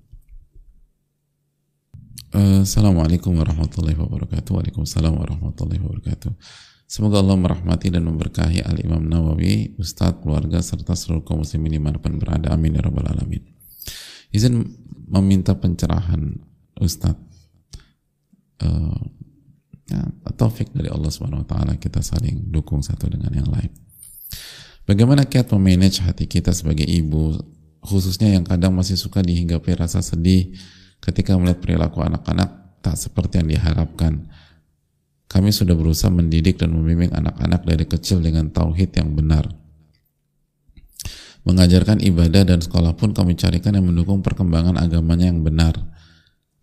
Assalamualaikum 2.27 3.39
warahmatullahi 3.39 3.95
wabarakatuh 3.95 4.51
Waalaikumsalam 4.51 5.15
warahmatullahi 5.15 5.79
wabarakatuh 5.79 6.35
Semoga 6.83 7.23
Allah 7.23 7.39
merahmati 7.39 7.87
dan 7.87 8.03
memberkahi 8.03 8.67
Al-Imam 8.67 8.99
Nawawi, 8.99 9.79
Ustadz, 9.79 10.19
keluarga, 10.19 10.59
serta 10.59 10.91
seluruh 10.91 11.23
kaum 11.23 11.43
muslimin 11.43 11.75
di 11.75 11.83
mana 11.83 11.99
pun 11.99 12.15
berada. 12.15 12.51
Amin 12.55 12.75
ya 12.75 12.83
rabbal 12.83 13.11
alamin. 13.11 13.43
Izin 14.31 14.63
meminta 15.07 15.55
pencerahan 15.55 16.35
Ustadz. 16.79 17.19
Uh, 18.63 19.03
ya, 19.91 20.03
taufik 20.35 20.71
dari 20.71 20.87
Allah 20.87 21.11
Subhanahu 21.11 21.43
wa 21.43 21.47
taala 21.47 21.75
kita 21.75 21.99
saling 21.99 22.51
dukung 22.51 22.79
satu 22.83 23.07
dengan 23.11 23.35
yang 23.35 23.51
lain. 23.51 23.71
Bagaimana 24.87 25.27
kiat 25.27 25.51
memanage 25.55 25.99
hati 26.03 26.23
kita 26.23 26.55
sebagai 26.55 26.87
ibu, 26.87 27.35
khususnya 27.83 28.31
yang 28.31 28.47
kadang 28.47 28.71
masih 28.75 28.95
suka 28.95 29.19
dihinggapi 29.19 29.75
rasa 29.75 29.99
sedih 29.99 30.55
ketika 31.03 31.37
melihat 31.37 31.59
perilaku 31.63 32.03
anak-anak 32.03 32.79
tak 32.81 32.95
seperti 32.95 33.43
yang 33.43 33.49
diharapkan 33.51 34.27
kami 35.27 35.51
sudah 35.51 35.75
berusaha 35.75 36.07
mendidik 36.07 36.55
dan 36.55 36.71
membimbing 36.71 37.11
anak-anak 37.11 37.67
dari 37.67 37.83
kecil 37.83 38.23
dengan 38.23 38.47
tauhid 38.47 38.95
yang 38.95 39.11
benar. 39.11 39.51
Mengajarkan 41.43 41.99
ibadah 42.03 42.43
dan 42.47 42.59
sekolah 42.63 42.95
pun 42.95 43.11
kami 43.11 43.35
carikan 43.35 43.75
yang 43.75 43.87
mendukung 43.87 44.23
perkembangan 44.23 44.79
agamanya 44.79 45.31
yang 45.31 45.43
benar. 45.43 45.75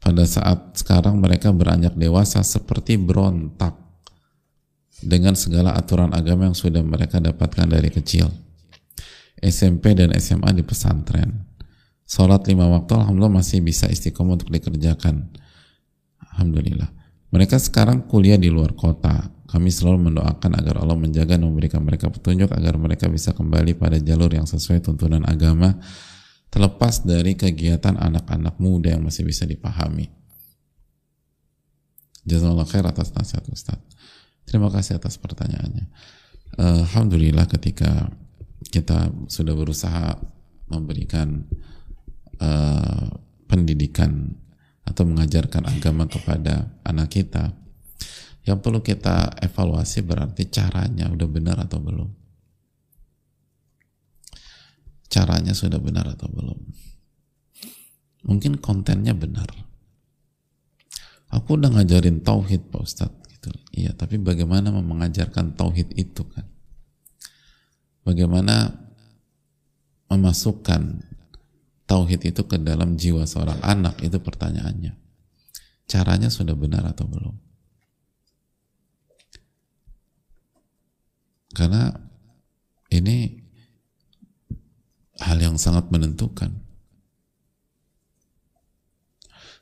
Pada 0.01 0.25
saat 0.29 0.77
sekarang 0.77 1.16
mereka 1.20 1.53
beranjak 1.53 1.97
dewasa 1.97 2.44
seperti 2.44 3.01
berontak 3.01 3.73
dengan 5.01 5.37
segala 5.37 5.77
aturan 5.77 6.12
agama 6.12 6.49
yang 6.49 6.57
sudah 6.57 6.85
mereka 6.85 7.20
dapatkan 7.20 7.68
dari 7.68 7.88
kecil. 7.88 8.29
SMP 9.40 9.92
dan 9.92 10.12
SMA 10.16 10.53
di 10.57 10.64
pesantren. 10.64 11.43
Sholat 12.05 12.45
lima 12.47 12.69
waktu 12.69 13.01
Alhamdulillah 13.01 13.40
masih 13.40 13.64
bisa 13.64 13.88
istiqomah 13.88 14.37
untuk 14.37 14.53
dikerjakan. 14.53 15.33
Alhamdulillah 16.21 17.05
mereka 17.35 17.59
sekarang 17.59 18.07
kuliah 18.07 18.38
di 18.38 18.47
luar 18.47 18.79
kota. 18.79 19.35
Kami 19.51 19.67
selalu 19.67 20.11
mendoakan 20.11 20.55
agar 20.55 20.83
Allah 20.83 20.95
menjaga 20.95 21.35
dan 21.35 21.47
memberikan 21.47 21.83
mereka 21.83 22.07
petunjuk 22.07 22.51
agar 22.55 22.79
mereka 22.79 23.11
bisa 23.11 23.35
kembali 23.35 23.75
pada 23.75 23.99
jalur 23.99 24.31
yang 24.31 24.47
sesuai 24.47 24.83
tuntunan 24.83 25.23
agama 25.27 25.75
terlepas 26.51 27.03
dari 27.03 27.35
kegiatan 27.35 27.99
anak-anak 27.99 28.55
muda 28.62 28.95
yang 28.95 29.03
masih 29.03 29.27
bisa 29.27 29.43
dipahami. 29.43 30.07
Jazakallah 32.23 32.67
khair 32.71 32.87
atas 32.87 33.11
nasihat 33.11 33.43
Ustaz. 33.51 33.83
Terima 34.47 34.71
kasih 34.71 35.03
atas 35.03 35.19
pertanyaannya. 35.19 35.90
Alhamdulillah 36.55 37.51
ketika 37.51 38.14
kita 38.71 39.11
sudah 39.27 39.59
berusaha 39.59 40.23
memberikan 40.71 41.51
uh, 42.44 43.09
pendidikan 43.48 44.37
atau 44.85 45.09
mengajarkan 45.09 45.64
agama 45.64 46.04
kepada 46.04 46.76
anak 46.85 47.16
kita, 47.16 47.57
yang 48.44 48.61
perlu 48.61 48.85
kita 48.85 49.40
evaluasi 49.40 50.04
berarti 50.04 50.52
caranya 50.52 51.09
udah 51.09 51.28
benar 51.28 51.57
atau 51.64 51.80
belum? 51.80 52.11
Caranya 55.09 55.57
sudah 55.57 55.80
benar 55.80 56.04
atau 56.12 56.28
belum? 56.28 56.59
Mungkin 58.28 58.61
kontennya 58.61 59.16
benar. 59.16 59.48
Aku 61.33 61.57
udah 61.57 61.72
ngajarin 61.72 62.20
tauhid 62.20 62.68
Pak 62.68 62.83
Ustadz 62.85 63.24
gitu. 63.33 63.48
Iya 63.72 63.96
tapi 63.96 64.20
bagaimana 64.20 64.70
mengajarkan 64.70 65.57
tauhid 65.57 65.96
itu 65.96 66.24
kan? 66.28 66.44
Bagaimana 68.04 68.76
memasukkan 70.12 71.13
tauhid 71.94 72.35
itu 72.35 72.42
ke 72.50 72.59
dalam 72.59 72.98
jiwa 72.98 73.22
seorang 73.22 73.62
anak 73.62 74.02
itu 74.02 74.18
pertanyaannya 74.18 74.98
caranya 75.87 76.26
sudah 76.26 76.59
benar 76.59 76.83
atau 76.90 77.07
belum 77.07 77.38
karena 81.54 81.94
ini 82.90 83.44
hal 85.22 85.38
yang 85.38 85.57
sangat 85.61 85.90
menentukan. 85.90 86.62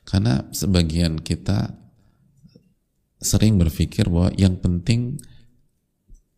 Karena 0.03 0.43
sebagian 0.51 1.23
kita 1.23 1.79
sering 3.23 3.55
berpikir 3.55 4.11
bahwa 4.11 4.35
yang 4.35 4.59
penting 4.59 5.15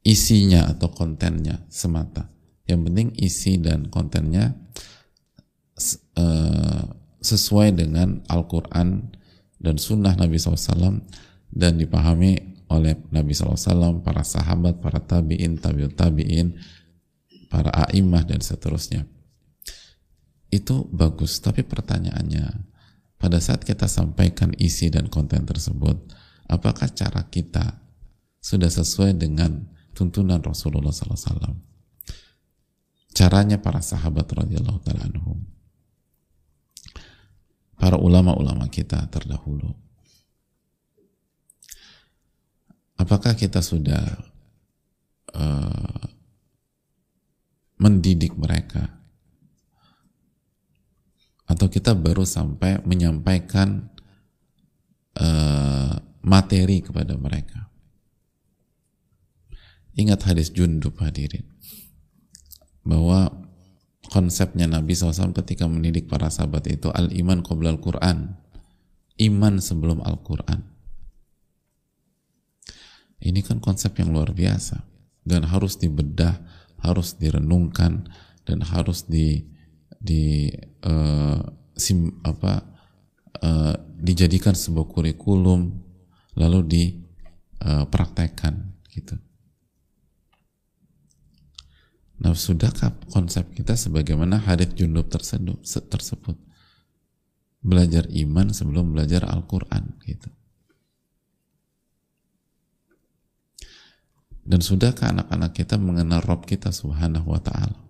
isinya 0.05 0.69
atau 0.69 0.93
kontennya 0.93 1.65
semata. 1.71 2.29
Yang 2.69 2.79
penting 2.89 3.07
isi 3.17 3.57
dan 3.57 3.89
kontennya 3.89 4.53
uh, 6.15 6.83
sesuai 7.19 7.75
dengan 7.75 8.21
Al-Quran 8.29 9.11
dan 9.59 9.75
Sunnah 9.81 10.13
Nabi 10.13 10.37
SAW 10.37 11.01
dan 11.49 11.79
dipahami 11.79 12.55
oleh 12.69 12.97
Nabi 13.13 13.33
SAW, 13.33 14.01
para 14.01 14.25
sahabat, 14.25 14.81
para 14.81 14.97
tabi'in, 15.01 15.61
tabi'ut 15.61 15.93
tabi'in, 15.93 16.57
para 17.49 17.69
a'imah 17.71 18.25
dan 18.25 18.41
seterusnya. 18.41 19.05
Itu 20.49 20.87
bagus 20.89 21.41
tapi 21.41 21.65
pertanyaannya 21.65 22.45
pada 23.19 23.37
saat 23.41 23.65
kita 23.65 23.89
sampaikan 23.89 24.53
isi 24.61 24.93
dan 24.93 25.09
konten 25.09 25.43
tersebut 25.43 25.97
apakah 26.47 26.89
cara 26.93 27.25
kita 27.27 27.81
sudah 28.39 28.69
sesuai 28.69 29.17
dengan 29.17 29.65
tuntunan 29.97 30.39
Rasulullah 30.39 30.93
SAW? 30.93 31.57
Caranya 33.15 33.57
para 33.57 33.81
sahabat 33.81 34.27
radhiyallahu 34.29 34.79
taala 34.85 35.07
anhum 35.07 35.54
para 37.75 37.99
ulama-ulama 37.99 38.67
kita 38.71 39.07
terdahulu. 39.11 39.75
Apakah 42.95 43.35
kita 43.35 43.59
sudah 43.59 44.03
uh, 45.35 46.03
mendidik 47.75 48.33
mereka? 48.39 48.87
Atau 51.45 51.69
kita 51.69 51.93
baru 51.93 52.25
sampai 52.25 52.81
menyampaikan 52.87 53.91
uh, 55.19 55.93
materi 56.25 56.81
kepada 56.81 57.13
mereka? 57.19 57.69
Ingat 59.95 60.27
hadis 60.27 60.51
Jundub 60.51 60.97
hadirin 60.99 61.47
bahwa 62.83 63.44
konsepnya 64.11 64.69
Nabi 64.69 64.93
SAW 64.93 65.33
ketika 65.33 65.65
mendidik 65.69 66.09
para 66.09 66.29
sahabat 66.29 66.67
itu 66.69 66.91
al-iman 66.93 67.41
qabla 67.41 67.75
al-Quran. 67.75 68.37
Iman 69.15 69.63
sebelum 69.63 70.03
Al-Quran. 70.03 70.59
Ini 73.23 73.39
kan 73.47 73.63
konsep 73.63 73.95
yang 73.95 74.11
luar 74.11 74.35
biasa. 74.35 74.83
Dan 75.23 75.47
harus 75.47 75.79
dibedah 75.79 76.35
harus 76.85 77.17
direnungkan 77.17 78.05
dan 78.45 78.61
harus 78.61 79.09
di 79.09 79.41
di 79.97 80.53
uh, 80.85 81.41
sim, 81.73 82.21
apa 82.21 82.61
uh, 83.41 83.73
dijadikan 83.97 84.53
sebuah 84.53 84.85
kurikulum 84.85 85.81
lalu 86.37 86.59
dipraktekkan 86.67 88.53
eh, 88.53 89.01
gitu. 89.01 89.17
Nah, 92.15 92.31
sudahkah 92.31 92.95
konsep 93.11 93.51
kita 93.51 93.75
sebagaimana 93.75 94.39
hadits 94.39 94.75
junub 94.79 95.11
tersebut, 95.11 95.59
tersebut? 95.91 96.37
Belajar 97.59 98.07
iman 98.07 98.53
sebelum 98.55 98.95
belajar 98.95 99.27
Al-Quran 99.27 99.99
gitu. 100.05 100.29
Dan 104.45 104.61
sudahkah 104.61 105.09
anak-anak 105.09 105.57
kita 105.57 105.75
mengenal 105.81 106.21
Rob 106.21 106.45
kita 106.45 106.69
subhanahu 106.69 107.33
wa 107.33 107.41
ta'ala? 107.41 107.81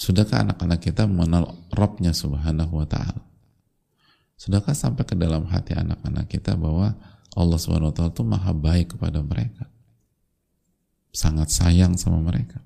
Sudahkah 0.00 0.42
anak-anak 0.42 0.80
kita 0.82 1.06
mengenal 1.06 1.54
Robnya 1.70 2.10
subhanahu 2.10 2.82
wa 2.82 2.88
ta'ala? 2.88 3.22
Sudahkah 4.34 4.74
sampai 4.74 5.06
ke 5.06 5.14
dalam 5.14 5.46
hati 5.46 5.78
anak-anak 5.78 6.26
kita 6.26 6.58
bahwa 6.58 6.98
Allah 7.38 7.58
subhanahu 7.60 7.92
wa 7.92 7.94
ta'ala 7.94 8.10
itu 8.10 8.24
maha 8.26 8.50
baik 8.56 8.98
kepada 8.98 9.22
mereka? 9.22 9.70
Sangat 11.12 11.52
sayang 11.52 11.94
sama 12.00 12.18
mereka. 12.18 12.64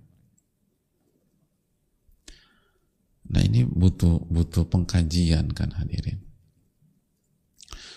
Nah 3.27 3.43
ini 3.43 3.67
butuh 3.67 4.27
butuh 4.31 4.67
pengkajian 4.71 5.51
kan 5.51 5.75
hadirin. 5.75 6.23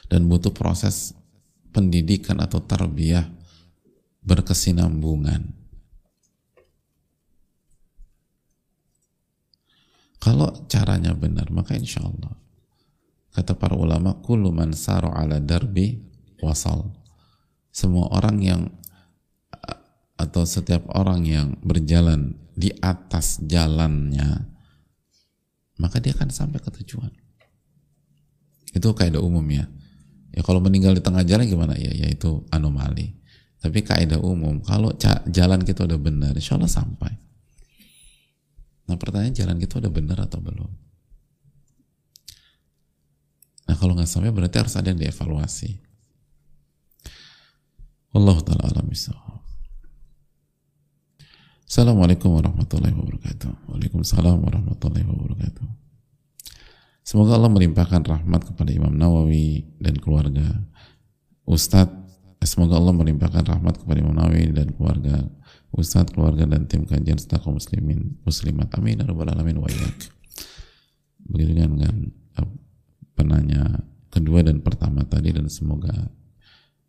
Dan 0.10 0.26
butuh 0.26 0.50
proses 0.50 1.14
pendidikan 1.70 2.42
atau 2.42 2.58
tarbiyah 2.66 3.30
berkesinambungan. 4.26 5.54
Kalau 10.20 10.52
caranya 10.68 11.16
benar, 11.16 11.48
maka 11.54 11.78
insya 11.78 12.04
Allah 12.04 12.40
kata 13.40 13.56
para 13.56 13.78
ulama, 13.80 14.20
kullu 14.20 14.52
man 14.52 14.76
saro 14.76 15.16
ala 15.16 15.40
darbi 15.40 15.96
wasal. 16.44 16.92
Semua 17.72 18.12
orang 18.12 18.38
yang 18.44 18.62
atau 20.20 20.44
setiap 20.44 20.84
orang 21.00 21.24
yang 21.24 21.48
berjalan 21.64 22.36
di 22.52 22.76
atas 22.84 23.40
jalannya, 23.40 24.49
maka 25.80 26.04
dia 26.04 26.12
akan 26.12 26.30
sampai 26.30 26.60
ke 26.60 26.70
tujuan. 26.84 27.10
Itu 28.76 28.92
kaidah 28.94 29.24
umum 29.24 29.44
ya. 29.48 29.66
Ya 30.36 30.46
kalau 30.46 30.62
meninggal 30.62 30.94
di 30.94 31.02
tengah 31.02 31.26
jalan 31.26 31.48
gimana 31.48 31.74
ya? 31.80 31.90
Yaitu 31.90 32.46
anomali. 32.54 33.18
Tapi 33.60 33.84
kaidah 33.84 34.22
umum, 34.22 34.64
kalau 34.64 34.94
jalan 35.28 35.60
kita 35.64 35.84
udah 35.84 36.00
benar, 36.00 36.32
insya 36.36 36.56
Allah 36.56 36.72
sampai. 36.72 37.12
Nah 38.88 38.96
pertanyaan 38.96 39.36
jalan 39.36 39.58
kita 39.60 39.84
udah 39.84 39.92
benar 39.92 40.18
atau 40.24 40.40
belum? 40.40 40.72
Nah 43.68 43.76
kalau 43.76 43.94
nggak 43.94 44.08
sampai 44.10 44.32
berarti 44.32 44.58
harus 44.64 44.74
ada 44.80 44.90
yang 44.90 44.98
dievaluasi. 44.98 45.78
Allah 48.18 48.38
taala 48.42 48.66
alam 48.74 48.90
Assalamualaikum 51.70 52.34
warahmatullahi 52.34 52.98
wabarakatuh. 52.98 53.70
Waalaikumsalam 53.70 54.42
warahmatullahi 54.42 55.06
wabarakatuh. 55.06 55.70
Semoga 57.06 57.38
Allah 57.38 57.54
melimpahkan 57.54 58.10
rahmat 58.10 58.42
kepada 58.50 58.74
Imam 58.74 58.90
Nawawi 58.90 59.70
dan 59.78 60.02
keluarga, 60.02 60.66
Ustadz 61.46 61.94
Semoga 62.42 62.74
Allah 62.74 62.98
melimpahkan 62.98 63.46
rahmat 63.46 63.86
kepada 63.86 64.02
Imam 64.02 64.18
Nawawi 64.18 64.50
dan 64.50 64.74
keluarga 64.74 65.22
Ustadz, 65.70 66.10
keluarga 66.10 66.50
dan 66.50 66.66
tim 66.66 66.90
kajian 66.90 67.22
serta 67.22 67.38
kaum 67.38 67.62
muslimin 67.62 68.18
muslimat. 68.26 68.74
Amin 68.74 68.98
ya 68.98 69.06
rabbal 69.06 69.30
alamin 69.30 69.62
wa 69.62 69.70
Begitu 71.30 71.54
dengan 71.54 71.86
penanya 73.14 73.86
kedua 74.10 74.42
dan 74.42 74.66
pertama 74.66 75.06
tadi 75.06 75.38
dan 75.38 75.46
semoga 75.46 75.94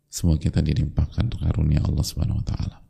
semua 0.09 0.41
kita 0.41 0.57
dilimpahkan 0.65 1.29
karunia 1.37 1.85
Allah 1.85 2.01
Subhanahu 2.01 2.41
wa 2.41 2.47
taala. 2.49 2.80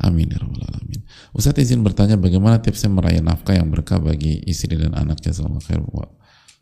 Amin 0.00 0.32
ya 0.32 0.40
rabbal 0.40 0.64
alamin. 0.64 1.04
Ustadz 1.36 1.60
izin 1.60 1.84
bertanya 1.84 2.16
bagaimana 2.16 2.58
tipsnya 2.62 2.88
meraih 2.88 3.20
nafkah 3.20 3.54
yang 3.54 3.68
berkah 3.68 4.00
bagi 4.00 4.40
istri 4.48 4.74
dan 4.74 4.96
anak 4.96 5.20
jazakallahu 5.20 5.62
khair. 5.62 5.82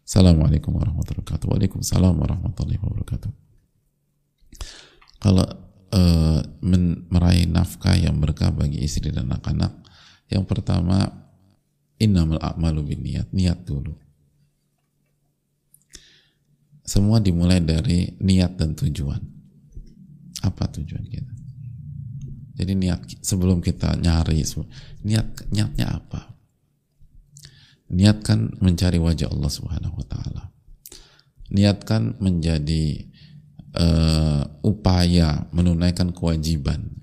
Assalamualaikum 0.04 0.74
warahmatullahi 0.74 1.22
wabarakatuh. 1.22 1.46
Waalaikumsalam 1.46 2.14
warahmatullahi 2.18 2.80
wabarakatuh 2.82 3.30
kalau 5.20 5.44
uh, 5.92 6.40
meraih 7.12 7.46
nafkah 7.46 7.94
yang 7.94 8.16
berkah 8.18 8.48
bagi 8.50 8.80
istri 8.80 9.12
dan 9.12 9.28
anak-anak 9.28 9.76
yang 10.32 10.48
pertama 10.48 11.28
innamal 12.00 12.40
a'malu 12.40 12.96
niat 12.96 13.28
niat 13.30 13.60
dulu 13.68 13.92
semua 16.88 17.20
dimulai 17.20 17.60
dari 17.60 18.16
niat 18.18 18.56
dan 18.56 18.72
tujuan 18.72 19.20
apa 20.40 20.64
tujuan 20.80 21.04
kita 21.04 21.34
jadi 22.60 22.76
niat 22.76 23.24
sebelum 23.24 23.64
kita 23.64 23.96
nyari 23.96 24.44
niat 25.08 25.48
niatnya 25.48 25.96
apa? 25.96 26.36
Niatkan 27.88 28.60
mencari 28.60 29.00
wajah 29.00 29.32
Allah 29.32 29.48
Subhanahu 29.48 29.96
wa 29.96 30.04
taala. 30.04 30.52
Niatkan 31.48 32.20
menjadi 32.20 33.08
uh, 33.80 34.44
upaya 34.60 35.48
menunaikan 35.56 36.12
kewajiban. 36.12 37.00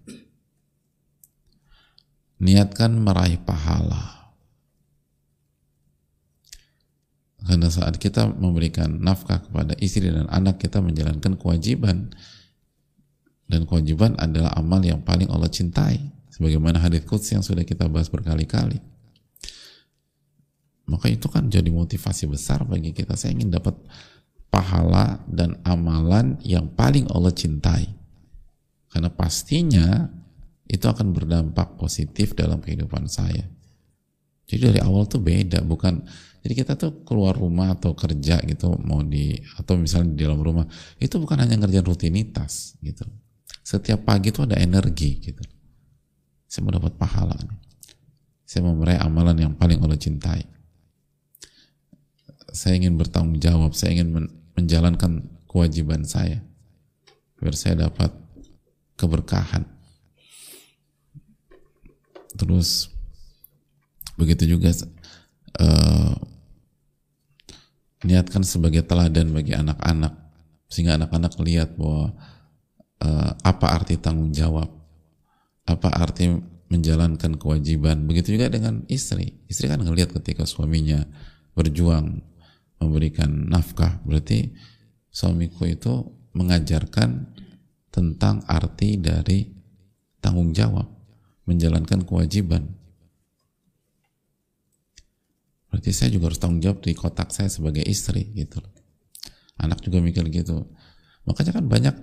Niatkan 2.38 3.02
meraih 3.02 3.42
pahala. 3.42 4.30
Karena 7.42 7.74
saat 7.74 7.98
kita 7.98 8.30
memberikan 8.30 9.02
nafkah 9.02 9.42
kepada 9.42 9.74
istri 9.82 10.06
dan 10.06 10.30
anak 10.30 10.62
kita 10.62 10.86
menjalankan 10.86 11.34
kewajiban 11.34 12.14
dan 13.48 13.64
kewajiban 13.64 14.20
adalah 14.20 14.52
amal 14.60 14.84
yang 14.84 15.00
paling 15.00 15.32
Allah 15.32 15.48
cintai 15.48 16.04
sebagaimana 16.38 16.78
hadis 16.78 17.08
quds 17.08 17.34
yang 17.34 17.44
sudah 17.44 17.64
kita 17.64 17.88
bahas 17.90 18.12
berkali-kali. 18.12 18.78
Maka 20.88 21.12
itu 21.12 21.28
kan 21.28 21.52
jadi 21.52 21.68
motivasi 21.68 22.32
besar 22.32 22.64
bagi 22.64 22.96
kita. 22.96 23.20
Saya 23.20 23.36
ingin 23.36 23.52
dapat 23.52 23.76
pahala 24.48 25.20
dan 25.28 25.60
amalan 25.68 26.40
yang 26.46 26.72
paling 26.72 27.10
Allah 27.12 27.36
cintai. 27.36 27.92
Karena 28.88 29.12
pastinya 29.12 30.08
itu 30.64 30.88
akan 30.88 31.12
berdampak 31.12 31.76
positif 31.76 32.32
dalam 32.36 32.64
kehidupan 32.64 33.08
saya. 33.12 33.44
Jadi 34.48 34.72
dari 34.72 34.80
awal 34.80 35.12
tuh 35.12 35.20
beda 35.20 35.60
bukan. 35.68 36.08
Jadi 36.40 36.54
kita 36.56 36.80
tuh 36.80 37.04
keluar 37.04 37.36
rumah 37.36 37.76
atau 37.76 37.92
kerja 37.92 38.40
gitu 38.48 38.80
mau 38.80 39.04
di 39.04 39.36
atau 39.60 39.76
misalnya 39.76 40.16
di 40.16 40.24
dalam 40.24 40.40
rumah 40.40 40.64
itu 40.96 41.20
bukan 41.20 41.44
hanya 41.44 41.60
ngerjain 41.60 41.84
rutinitas 41.84 42.80
gitu 42.80 43.04
setiap 43.68 44.08
pagi 44.08 44.32
itu 44.32 44.48
ada 44.48 44.56
energi 44.56 45.20
gitu. 45.20 45.44
Saya 46.48 46.64
mau 46.64 46.72
dapat 46.72 46.96
pahala 46.96 47.36
nih. 47.36 47.60
saya 48.48 48.64
mau 48.64 48.80
meraih 48.80 49.04
amalan 49.04 49.44
yang 49.44 49.54
paling 49.60 49.84
Allah 49.84 50.00
cintai. 50.00 50.48
Saya 52.56 52.80
ingin 52.80 52.96
bertanggung 52.96 53.44
jawab 53.44 53.76
saya 53.76 54.00
ingin 54.00 54.32
menjalankan 54.56 55.28
kewajiban 55.52 56.08
saya 56.08 56.40
biar 57.44 57.52
saya 57.60 57.92
dapat 57.92 58.16
keberkahan. 58.96 59.68
Terus 62.40 62.88
begitu 64.16 64.48
juga 64.48 64.72
uh, 65.60 66.16
niatkan 68.08 68.48
sebagai 68.48 68.88
teladan 68.88 69.36
bagi 69.36 69.52
anak-anak. 69.52 70.16
Sehingga 70.72 70.96
anak-anak 70.96 71.36
lihat 71.44 71.76
bahwa 71.76 72.16
uh, 73.04 73.32
apa 73.42 73.66
arti 73.74 73.98
tanggung 74.00 74.34
jawab, 74.34 74.70
apa 75.68 75.90
arti 75.98 76.32
menjalankan 76.68 77.40
kewajiban. 77.40 78.06
Begitu 78.08 78.36
juga 78.36 78.52
dengan 78.52 78.84
istri. 78.92 79.40
Istri 79.48 79.72
kan 79.72 79.80
ngelihat 79.84 80.12
ketika 80.12 80.44
suaminya 80.44 81.04
berjuang 81.56 82.22
memberikan 82.78 83.50
nafkah, 83.50 84.04
berarti 84.06 84.54
suamiku 85.10 85.66
itu 85.66 86.06
mengajarkan 86.38 87.34
tentang 87.90 88.46
arti 88.46 89.02
dari 89.02 89.50
tanggung 90.22 90.54
jawab, 90.54 90.86
menjalankan 91.50 92.06
kewajiban. 92.06 92.78
Berarti 95.72 95.92
saya 95.94 96.14
juga 96.14 96.30
harus 96.30 96.38
tanggung 96.38 96.62
jawab 96.62 96.86
di 96.86 96.94
kotak 96.94 97.34
saya 97.34 97.50
sebagai 97.50 97.82
istri 97.86 98.30
gitu. 98.38 98.62
Anak 99.58 99.82
juga 99.82 99.98
mikir 99.98 100.30
gitu. 100.30 100.70
Makanya 101.26 101.58
kan 101.58 101.66
banyak 101.66 101.96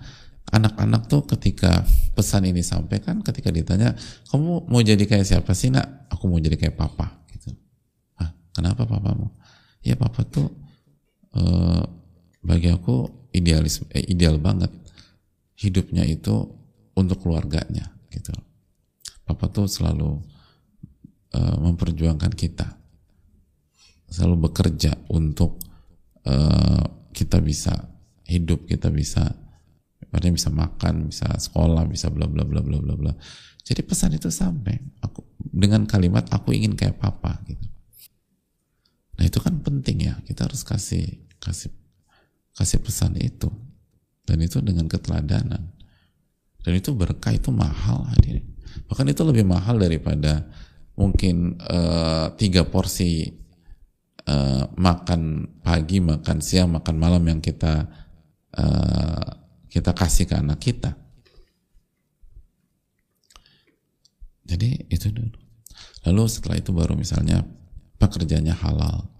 anak-anak 0.53 1.09
tuh 1.09 1.25
ketika 1.25 1.85
pesan 2.13 2.45
ini 2.49 2.61
sampaikan 2.61 3.25
ketika 3.25 3.49
ditanya 3.49 3.97
kamu 4.29 4.69
mau 4.69 4.83
jadi 4.85 5.01
kayak 5.05 5.25
siapa 5.25 5.57
sih 5.57 5.73
nak? 5.73 6.09
Aku 6.13 6.29
mau 6.29 6.41
jadi 6.41 6.59
kayak 6.59 6.77
papa 6.77 7.25
gitu. 7.33 7.55
Ah 8.21 8.33
kenapa 8.53 8.85
papa 8.85 9.11
mau 9.17 9.31
ya 9.81 9.97
papa 9.97 10.25
tuh 10.29 10.49
uh, 11.37 11.83
bagi 12.45 12.69
aku 12.69 13.29
idealis 13.33 13.83
eh, 13.93 14.05
ideal 14.05 14.37
banget 14.39 14.71
hidupnya 15.57 16.05
itu 16.05 16.45
untuk 16.95 17.25
keluarganya 17.25 17.91
gitu. 18.13 18.33
Papa 19.25 19.49
tuh 19.49 19.65
selalu 19.65 20.21
uh, 21.33 21.57
memperjuangkan 21.59 22.33
kita 22.37 22.85
selalu 24.15 24.47
bekerja 24.47 24.95
untuk 25.11 25.59
uh, 26.29 26.85
kita 27.11 27.43
bisa 27.43 27.75
hidup 28.31 28.63
kita 28.71 28.87
bisa 28.95 29.27
Bisa 30.33 30.49
makan, 30.49 31.13
bisa 31.13 31.29
sekolah, 31.37 31.85
bisa 31.91 32.09
bla 32.09 32.25
bla 32.25 32.47
bla 32.47 32.65
bla 32.65 32.81
bla 32.81 32.95
bla. 32.97 33.13
Jadi 33.61 33.85
pesan 33.85 34.17
itu 34.17 34.33
sampai 34.33 34.77
aku 35.05 35.25
dengan 35.41 35.85
kalimat 35.85 36.25
aku 36.33 36.57
ingin 36.57 36.73
kayak 36.79 36.97
papa 36.97 37.45
gitu. 37.45 37.67
Nah 39.21 39.25
itu 39.29 39.39
kan 39.43 39.61
penting 39.61 40.09
ya 40.09 40.15
kita 40.25 40.49
harus 40.49 40.65
kasih 40.65 41.25
kasih 41.39 41.71
kasih 42.55 42.79
pesan 42.81 43.19
itu 43.19 43.51
dan 44.25 44.41
itu 44.41 44.63
dengan 44.65 44.89
keteladanan 44.89 45.75
dan 46.65 46.73
itu 46.73 46.97
berkah 46.97 47.35
itu 47.37 47.53
mahal 47.53 48.09
hadirin 48.09 48.47
bahkan 48.89 49.07
itu 49.11 49.23
lebih 49.23 49.45
mahal 49.45 49.77
daripada 49.77 50.49
mungkin 50.97 51.59
uh, 51.61 52.33
tiga 52.39 52.65
porsi 52.65 53.29
uh, 54.27 54.65
makan 54.75 55.53
pagi 55.61 56.01
makan 56.01 56.39
siang 56.41 56.73
makan 56.73 56.97
malam 56.97 57.23
yang 57.27 57.41
kita 57.43 57.91
uh, 58.57 59.29
kita 59.75 59.91
kasih 59.91 60.31
ke 60.31 60.39
anak 60.39 60.63
kita. 60.63 60.95
Jadi 64.47 64.87
itu 64.87 65.11
dulu. 65.11 65.35
Lalu 66.07 66.23
setelah 66.31 66.63
itu 66.63 66.71
baru 66.71 66.95
misalnya 66.95 67.43
pekerjaannya 67.99 68.55
halal. 68.55 69.11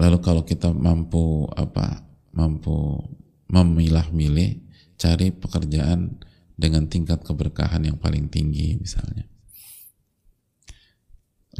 Lalu 0.00 0.18
kalau 0.24 0.48
kita 0.48 0.72
mampu 0.72 1.44
apa 1.52 2.08
mampu 2.32 3.04
memilah-milih 3.52 4.64
cari 4.96 5.28
pekerjaan 5.28 6.16
dengan 6.56 6.88
tingkat 6.88 7.20
keberkahan 7.20 7.84
yang 7.84 8.00
paling 8.00 8.32
tinggi 8.32 8.80
misalnya. 8.80 9.28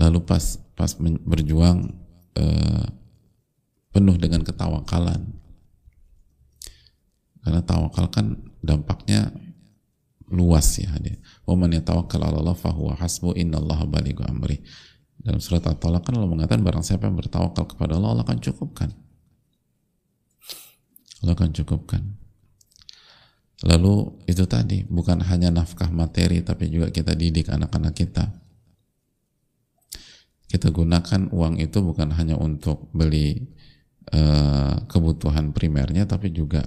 Lalu 0.01 0.25
pas 0.25 0.57
pas 0.73 0.93
berjuang 1.01 1.93
eh, 2.33 2.87
penuh 3.93 4.17
dengan 4.17 4.41
ketawakalan 4.41 5.45
karena 7.47 7.63
tawakal 7.63 8.11
kan 8.11 8.43
dampaknya 8.59 9.31
luas 10.35 10.83
ya 10.83 10.91
dia. 10.99 11.15
Wa 11.47 11.55
man 11.55 11.71
yatawakkal 11.71 12.19
'ala 12.19 12.43
Allah 12.43 12.59
fa 12.59 12.75
huwa 12.75 12.99
hasbu 12.99 13.39
innallaha 13.39 13.87
balighu 13.87 14.27
amri. 14.27 14.67
Dalam 15.15 15.39
surat 15.39 15.63
At-Talaq 15.63 16.11
kan 16.11 16.19
Allah 16.19 16.27
mengatakan 16.27 16.67
barang 16.67 16.83
siapa 16.83 17.07
yang 17.07 17.15
bertawakal 17.15 17.71
kepada 17.71 18.03
Allah 18.03 18.19
Allah 18.19 18.27
akan 18.27 18.43
cukupkan. 18.43 18.91
Allah 21.23 21.35
akan 21.39 21.51
cukupkan. 21.55 22.03
Lalu 23.63 24.27
itu 24.27 24.43
tadi 24.51 24.83
bukan 24.91 25.23
hanya 25.31 25.55
nafkah 25.55 25.95
materi 25.95 26.43
tapi 26.43 26.67
juga 26.67 26.91
kita 26.91 27.15
didik 27.15 27.47
anak-anak 27.47 27.95
kita. 27.95 28.27
Kita 30.51 30.75
gunakan 30.75 31.31
uang 31.31 31.63
itu 31.63 31.79
bukan 31.79 32.11
hanya 32.11 32.35
untuk 32.35 32.91
beli 32.91 33.55
uh, 34.11 34.83
kebutuhan 34.91 35.55
primernya 35.55 36.11
tapi 36.11 36.35
juga 36.35 36.67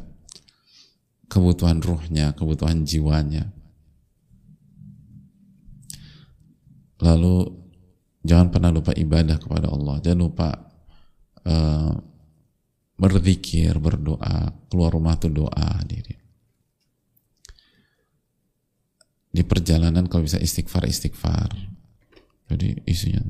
kebutuhan 1.29 1.79
ruhnya, 1.79 2.33
kebutuhan 2.33 2.83
jiwanya. 2.83 3.53
Lalu 6.99 7.47
jangan 8.25 8.51
pernah 8.51 8.73
lupa 8.73 8.91
ibadah 8.91 9.37
kepada 9.39 9.71
Allah, 9.71 10.01
jangan 10.03 10.19
lupa 10.19 10.49
uh, 11.47 11.93
berzikir, 12.99 13.79
berdoa, 13.79 14.51
keluar 14.67 14.91
rumah 14.91 15.15
tuh 15.15 15.31
doa 15.31 15.79
diri. 15.87 16.17
Di 19.29 19.45
perjalanan 19.45 20.09
kalau 20.09 20.25
bisa 20.25 20.41
istighfar 20.41 20.89
istighfar. 20.89 21.53
Jadi 22.49 22.81
isunya 22.89 23.21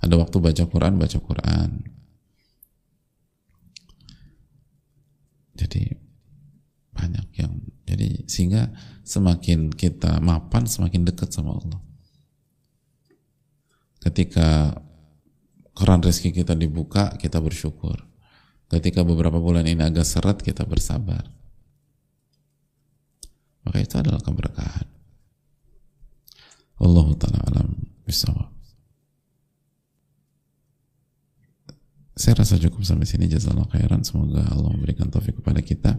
ada 0.00 0.14
waktu 0.16 0.40
baca 0.40 0.64
Quran 0.64 0.96
baca 0.96 1.18
Quran. 1.20 1.70
Jadi 5.58 5.99
banyak 7.00 7.26
yang 7.40 7.52
jadi 7.88 8.28
sehingga 8.28 8.68
semakin 9.00 9.72
kita 9.72 10.20
mapan 10.20 10.68
semakin 10.68 11.08
dekat 11.08 11.32
sama 11.32 11.56
Allah. 11.56 11.80
Ketika 14.04 14.76
koran 15.72 16.04
rezeki 16.04 16.44
kita 16.44 16.52
dibuka 16.52 17.16
kita 17.16 17.40
bersyukur. 17.40 18.04
Ketika 18.70 19.02
beberapa 19.02 19.40
bulan 19.40 19.66
ini 19.66 19.82
agak 19.82 20.06
seret 20.06 20.38
kita 20.44 20.62
bersabar. 20.68 21.26
Maka 23.66 23.82
itu 23.82 23.98
adalah 23.98 24.22
keberkahan. 24.22 24.86
Allah 26.80 27.06
taala 27.18 27.40
alam 27.50 27.68
bisawab. 28.06 28.48
Saya 32.20 32.44
rasa 32.44 32.60
cukup 32.60 32.84
sampai 32.84 33.08
sini. 33.08 33.32
Jazakallah 33.32 33.68
khairan. 33.72 34.04
Semoga 34.04 34.44
Allah 34.52 34.70
memberikan 34.76 35.08
taufik 35.08 35.40
kepada 35.40 35.64
kita 35.64 35.96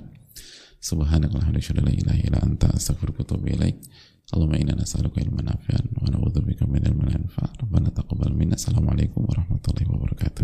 subhanakallahumma 0.82 1.54
la 1.88 1.94
ilaha 2.02 2.20
illa 2.28 2.39
anta 2.48 2.67
astaghfiruka 2.78 3.22
wa 3.24 3.30
wa 6.02 6.08
na'udzubika 6.13 6.63
min 6.74 6.82
ilmin 6.89 7.06
la 7.10 7.13
yanfa' 7.17 7.48
rabbana 7.62 7.89
warahmatullahi 9.30 9.86
wabarakatuh 9.94 10.44